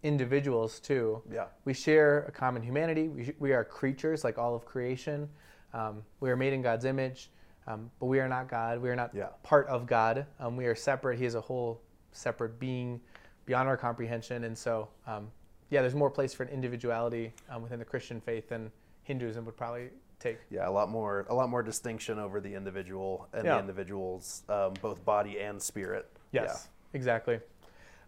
individuals 0.02 0.80
too. 0.80 1.22
Yeah. 1.32 1.46
We 1.64 1.72
share 1.74 2.24
a 2.28 2.30
common 2.32 2.62
humanity. 2.62 3.08
We, 3.08 3.32
we 3.38 3.52
are 3.52 3.64
creatures 3.64 4.24
like 4.24 4.38
all 4.38 4.54
of 4.54 4.64
creation. 4.64 5.28
Um, 5.72 6.02
we 6.20 6.30
are 6.30 6.36
made 6.36 6.52
in 6.52 6.62
God's 6.62 6.84
image, 6.84 7.30
um, 7.66 7.90
but 8.00 8.06
we 8.06 8.20
are 8.20 8.28
not 8.28 8.48
God. 8.48 8.80
We 8.80 8.88
are 8.88 8.96
not 8.96 9.10
Yeah. 9.14 9.28
part 9.42 9.66
of 9.68 9.86
God. 9.86 10.26
Um, 10.40 10.56
we 10.56 10.66
are 10.66 10.74
separate. 10.74 11.18
He 11.18 11.26
is 11.26 11.34
a 11.34 11.40
whole 11.40 11.80
separate 12.12 12.58
being 12.58 13.00
beyond 13.46 13.68
our 13.68 13.76
comprehension. 13.76 14.44
And 14.44 14.56
so, 14.56 14.88
um, 15.06 15.30
yeah, 15.70 15.80
there's 15.80 15.94
more 15.94 16.10
place 16.10 16.34
for 16.34 16.42
an 16.42 16.50
individuality 16.50 17.32
um, 17.48 17.62
within 17.62 17.78
the 17.78 17.84
Christian 17.84 18.20
faith 18.20 18.48
than 18.48 18.70
Hinduism 19.04 19.44
would 19.46 19.56
probably 19.56 19.88
take. 20.18 20.38
Yeah. 20.50 20.68
A 20.68 20.70
lot 20.70 20.90
more. 20.90 21.26
A 21.28 21.34
lot 21.34 21.48
more 21.48 21.62
distinction 21.62 22.18
over 22.18 22.40
the 22.40 22.52
individual 22.54 23.28
and 23.32 23.44
Yeah. 23.44 23.54
the 23.54 23.60
individual's 23.60 24.42
um, 24.48 24.74
both 24.82 25.04
body 25.04 25.40
and 25.40 25.62
spirit. 25.62 26.10
Yes, 26.32 26.68
exactly. 26.92 27.40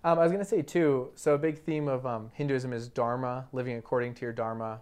Um, 0.05 0.19
I 0.19 0.23
was 0.23 0.31
going 0.31 0.45
to 0.45 0.49
say 0.49 0.63
too. 0.63 1.11
So 1.15 1.35
a 1.35 1.39
big 1.39 1.59
theme 1.59 1.89
of 1.89 2.07
um, 2.07 2.31
Hinduism 2.35 2.73
is 2.73 2.89
dharma, 2.89 3.49
living 3.53 3.77
according 3.79 4.15
to 4.15 4.23
your 4.23 4.33
dharma, 4.33 4.81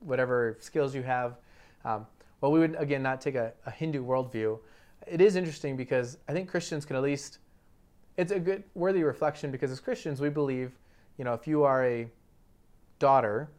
whatever 0.00 0.56
skills 0.60 0.94
you 0.94 1.02
have. 1.02 1.38
Um, 1.84 2.06
well, 2.40 2.52
we 2.52 2.60
would 2.60 2.74
again 2.76 3.02
not 3.02 3.20
take 3.20 3.34
a, 3.34 3.52
a 3.66 3.70
Hindu 3.70 4.04
worldview. 4.04 4.58
It 5.06 5.20
is 5.20 5.36
interesting 5.36 5.76
because 5.76 6.18
I 6.28 6.32
think 6.32 6.48
Christians 6.48 6.84
can 6.84 6.96
at 6.96 7.02
least. 7.02 7.38
It's 8.16 8.32
a 8.32 8.38
good 8.38 8.64
worthy 8.74 9.02
reflection 9.02 9.50
because 9.50 9.70
as 9.70 9.80
Christians 9.80 10.20
we 10.20 10.28
believe, 10.28 10.72
you 11.18 11.24
know, 11.24 11.34
if 11.34 11.46
you 11.46 11.64
are 11.64 11.84
a 11.84 12.08
daughter, 12.98 13.50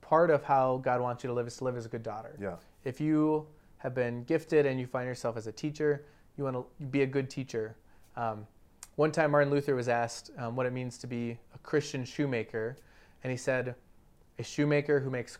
part 0.00 0.30
of 0.30 0.42
how 0.42 0.80
God 0.82 1.00
wants 1.00 1.22
you 1.22 1.28
to 1.28 1.34
live 1.34 1.46
is 1.46 1.56
to 1.58 1.64
live 1.64 1.76
as 1.76 1.86
a 1.86 1.88
good 1.88 2.02
daughter. 2.02 2.36
Yeah. 2.40 2.56
If 2.84 3.00
you 3.00 3.46
have 3.78 3.94
been 3.94 4.24
gifted 4.24 4.66
and 4.66 4.80
you 4.80 4.86
find 4.86 5.06
yourself 5.06 5.36
as 5.36 5.46
a 5.46 5.52
teacher, 5.52 6.04
you 6.36 6.44
want 6.44 6.56
to 6.56 6.84
be 6.86 7.02
a 7.02 7.06
good 7.06 7.28
teacher. 7.28 7.76
Um, 8.16 8.46
one 8.96 9.12
time, 9.12 9.30
Martin 9.30 9.52
Luther 9.52 9.74
was 9.74 9.88
asked 9.88 10.30
um, 10.38 10.56
what 10.56 10.66
it 10.66 10.72
means 10.72 10.98
to 10.98 11.06
be 11.06 11.38
a 11.54 11.58
Christian 11.62 12.04
shoemaker, 12.04 12.76
and 13.22 13.30
he 13.30 13.36
said, 13.36 13.76
"A 14.38 14.42
shoemaker 14.42 14.98
who 14.98 15.10
makes 15.10 15.38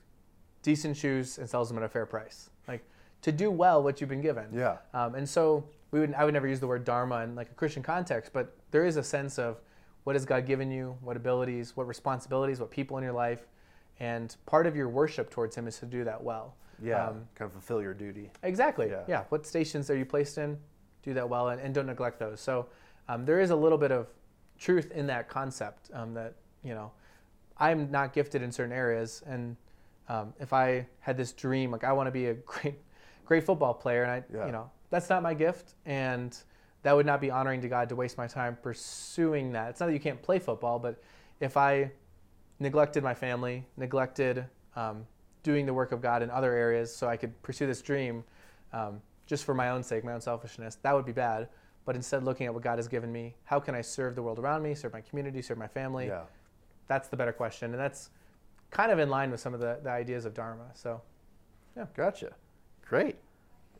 decent 0.63 0.97
shoes 0.97 1.39
and 1.39 1.49
sells 1.49 1.69
them 1.69 1.79
at 1.79 1.85
a 1.85 1.89
fair 1.89 2.07
price." 2.07 2.51
Like 2.69 2.85
to 3.23 3.33
do 3.33 3.51
well 3.51 3.83
what 3.83 4.01
you've 4.01 4.11
been 4.11 4.21
given. 4.21 4.47
Yeah. 4.53 4.77
Um, 4.95 5.17
and 5.17 5.29
so 5.29 5.65
we 5.91 6.01
would, 6.01 6.15
I 6.15 6.25
would 6.25 6.35
never 6.35 6.47
use 6.47 6.61
the 6.61 6.67
word 6.67 6.85
dharma 6.85 7.23
in 7.23 7.35
like 7.35 7.51
a 7.51 7.55
Christian 7.55 7.83
context, 7.83 8.33
but 8.33 8.57
there 8.71 8.85
is 8.85 8.97
a 8.97 9.03
sense 9.03 9.39
of 9.39 9.61
what 10.05 10.15
has 10.17 10.25
God 10.25 10.47
given 10.47 10.71
you, 10.71 10.97
what 11.01 11.17
abilities, 11.17 11.77
what 11.77 11.87
responsibilities, 11.87 12.61
what 12.61 12.71
people 12.71 12.97
in 12.99 13.05
your 13.05 13.13
life, 13.13 13.47
and 14.01 14.37
part 14.47 14.67
of 14.67 14.77
your 14.77 14.89
worship 14.89 15.31
towards 15.31 15.57
Him 15.57 15.67
is 15.67 15.79
to 15.79 15.87
do 15.87 16.05
that 16.05 16.23
well. 16.23 16.55
Yeah. 16.83 17.09
Um, 17.09 17.27
kind 17.35 17.47
of 17.49 17.53
fulfill 17.53 17.83
your 17.83 17.95
duty. 17.95 18.31
Exactly. 18.43 18.89
Yeah. 18.89 19.03
Yeah. 19.09 19.25
What 19.31 19.45
stations 19.47 19.91
are 19.91 19.97
you 19.97 20.05
placed 20.05 20.39
in? 20.39 20.57
Do 21.03 21.13
that 21.15 21.29
well 21.29 21.49
and, 21.49 21.61
and 21.61 21.75
don't 21.75 21.87
neglect 21.87 22.19
those. 22.21 22.41
So 22.41 22.67
um, 23.09 23.25
there 23.25 23.41
is 23.41 23.51
a 23.51 23.57
little 23.57 23.79
bit 23.79 23.91
of 23.91 24.07
truth 24.59 24.93
in 24.93 25.07
that 25.09 25.29
concept 25.29 25.91
um, 25.93 26.15
that, 26.15 26.35
you 26.63 26.75
know, 26.75 26.93
I'm 27.59 27.91
not 27.91 28.13
gifted 28.13 28.43
in 28.43 28.53
certain 28.53 28.73
areas. 28.73 29.23
And 29.27 29.57
um, 30.09 30.33
if 30.39 30.53
I 30.53 30.87
had 31.01 31.17
this 31.17 31.33
dream, 31.33 31.71
like 31.73 31.83
I 31.85 31.93
want 31.93 32.07
to 32.07 32.11
be 32.13 32.27
a 32.27 32.35
great, 32.47 32.77
great 33.25 33.45
football 33.45 33.75
player, 33.75 34.05
and 34.05 34.13
I, 34.13 34.23
Yeah. 34.33 34.47
you 34.47 34.53
know, 34.53 34.71
that's 34.91 35.09
not 35.09 35.23
my 35.23 35.35
gift. 35.35 35.75
And 35.87 36.37
that 36.83 36.95
would 36.95 37.07
not 37.07 37.21
be 37.21 37.31
honoring 37.31 37.61
to 37.63 37.69
God 37.69 37.89
to 37.89 37.97
waste 37.97 38.17
my 38.17 38.27
time 38.27 38.57
pursuing 38.63 39.53
that. 39.53 39.71
It's 39.71 39.81
not 39.81 39.87
that 39.87 39.93
you 39.93 40.01
can't 40.01 40.23
play 40.23 40.39
football, 40.39 40.79
but 40.79 41.03
if 41.41 41.57
I 41.57 41.91
neglected 42.61 43.03
my 43.03 43.15
family, 43.15 43.65
neglected 43.77 44.45
um, 44.77 45.07
doing 45.43 45.67
the 45.67 45.75
work 45.75 45.93
of 45.93 46.01
God 46.01 46.23
in 46.23 46.31
other 46.31 46.53
areas 46.53 46.95
so 46.95 47.09
I 47.09 47.17
could 47.17 47.41
pursue 47.43 47.67
this 47.67 47.83
dream 47.83 48.25
um, 48.73 49.01
just 49.27 49.45
for 49.45 49.55
my 49.55 49.71
own 49.71 49.83
sake, 49.83 50.05
my 50.05 50.13
own 50.13 50.21
selfishness, 50.21 50.77
that 50.83 50.95
would 50.95 51.05
be 51.05 51.13
bad. 51.13 51.49
But 51.85 51.97
instead, 51.97 52.23
looking 52.23 52.47
at 52.47 52.53
what 52.53 52.63
God 52.63 52.79
has 52.79 52.87
given 52.87 53.11
me, 53.11 53.35
how 53.45 53.59
can 53.61 53.75
I 53.75 53.81
serve 53.81 54.15
the 54.15 54.23
world 54.23 54.39
around 54.39 54.63
me, 54.63 54.75
serve 54.75 54.93
my 54.93 55.01
community, 55.01 55.41
serve 55.41 55.59
my 55.59 55.67
family? 55.67 56.07
Yeah. 56.07 56.23
That's 56.87 57.09
the 57.09 57.17
better 57.17 57.33
question. 57.33 57.73
And 57.73 57.81
that's 57.81 58.11
kind 58.71 58.93
of 58.93 58.99
in 58.99 59.09
line 59.09 59.31
with 59.31 59.41
some 59.41 59.55
of 59.55 59.61
the, 59.61 59.79
the 59.83 59.91
ideas 59.91 60.25
of 60.25 60.35
Dharma. 60.35 60.67
So, 60.75 61.01
yeah. 61.77 61.87
Gotcha. 61.97 62.33
Great. 62.87 63.17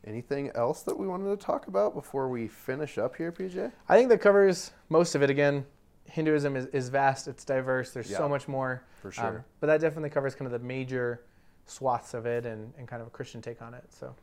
Anything 0.05 0.49
else 0.55 0.81
that 0.83 0.97
we 0.97 1.07
wanted 1.07 1.37
to 1.37 1.45
talk 1.45 1.67
about 1.67 1.93
before 1.93 2.29
we 2.29 2.47
finish 2.47 2.97
up 2.97 3.15
here, 3.15 3.31
PJ? 3.31 3.71
I 3.87 3.97
think 3.97 4.09
that 4.09 4.19
covers 4.21 4.71
most 4.89 5.13
of 5.15 5.21
it. 5.21 5.29
Again, 5.29 5.65
Hinduism 6.05 6.55
is, 6.55 6.65
is 6.67 6.89
vast, 6.89 7.27
it's 7.27 7.43
diverse, 7.45 7.91
there's 7.91 8.09
Yeah. 8.09 8.17
so 8.17 8.29
much 8.29 8.47
more. 8.47 8.81
For 9.01 9.09
Um, 9.09 9.11
sure. 9.13 9.45
but 9.59 9.67
that 9.67 9.81
definitely 9.81 10.09
covers 10.09 10.35
kind 10.35 10.51
of 10.51 10.59
the 10.59 10.65
major 10.65 11.21
swaths 11.65 12.13
of 12.13 12.25
it 12.25 12.45
and, 12.45 12.73
and 12.77 12.87
kind 12.87 13.01
of 13.01 13.07
a 13.07 13.11
Christian 13.11 13.41
take 13.41 13.61
on 13.61 13.73
it. 13.73 13.83
So, 13.93 14.15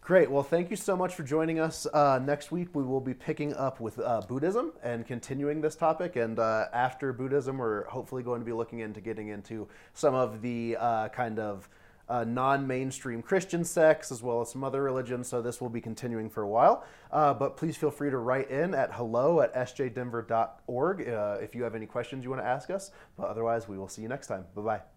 Great. 0.00 0.30
Well, 0.30 0.44
thank 0.44 0.70
you 0.70 0.76
so 0.76 0.96
much 0.96 1.16
for 1.16 1.24
joining 1.24 1.58
us. 1.58 1.84
Uh, 1.92 2.20
next 2.24 2.52
week, 2.52 2.68
we 2.74 2.84
will 2.84 3.00
be 3.00 3.12
picking 3.12 3.52
up 3.54 3.80
with 3.80 3.98
uh, 3.98 4.20
Buddhism 4.28 4.70
and 4.84 5.04
continuing 5.04 5.60
this 5.60 5.74
topic. 5.74 6.14
And 6.14 6.38
uh, 6.38 6.66
after 6.72 7.12
Buddhism, 7.12 7.58
we're 7.58 7.86
hopefully 7.86 8.22
going 8.22 8.38
to 8.40 8.46
be 8.46 8.52
looking 8.52 8.78
into 8.78 9.00
getting 9.00 9.28
into 9.30 9.66
some 9.94 10.14
of 10.14 10.42
the 10.42 10.76
uh, 10.78 11.08
kind 11.08 11.40
of 11.40 11.68
uh, 12.08 12.24
non 12.24 12.66
mainstream 12.66 13.22
Christian 13.22 13.64
sects 13.64 14.12
as 14.12 14.22
well 14.22 14.40
as 14.40 14.50
some 14.50 14.64
other 14.64 14.82
religions. 14.82 15.28
So 15.28 15.42
this 15.42 15.60
will 15.60 15.68
be 15.68 15.80
continuing 15.80 16.30
for 16.30 16.42
a 16.42 16.48
while. 16.48 16.84
Uh, 17.10 17.34
but 17.34 17.56
please 17.56 17.76
feel 17.76 17.90
free 17.90 18.10
to 18.10 18.18
write 18.18 18.50
in 18.50 18.74
at 18.74 18.92
hello 18.92 19.40
at 19.40 19.54
sjdenver.org 19.54 21.08
uh, 21.08 21.38
if 21.40 21.54
you 21.54 21.62
have 21.62 21.74
any 21.74 21.86
questions 21.86 22.24
you 22.24 22.30
want 22.30 22.42
to 22.42 22.46
ask 22.48 22.70
us. 22.70 22.90
But 23.16 23.28
otherwise, 23.28 23.68
we 23.68 23.78
will 23.78 23.88
see 23.88 24.02
you 24.02 24.08
next 24.08 24.26
time. 24.26 24.44
Bye 24.54 24.62
bye. 24.62 24.95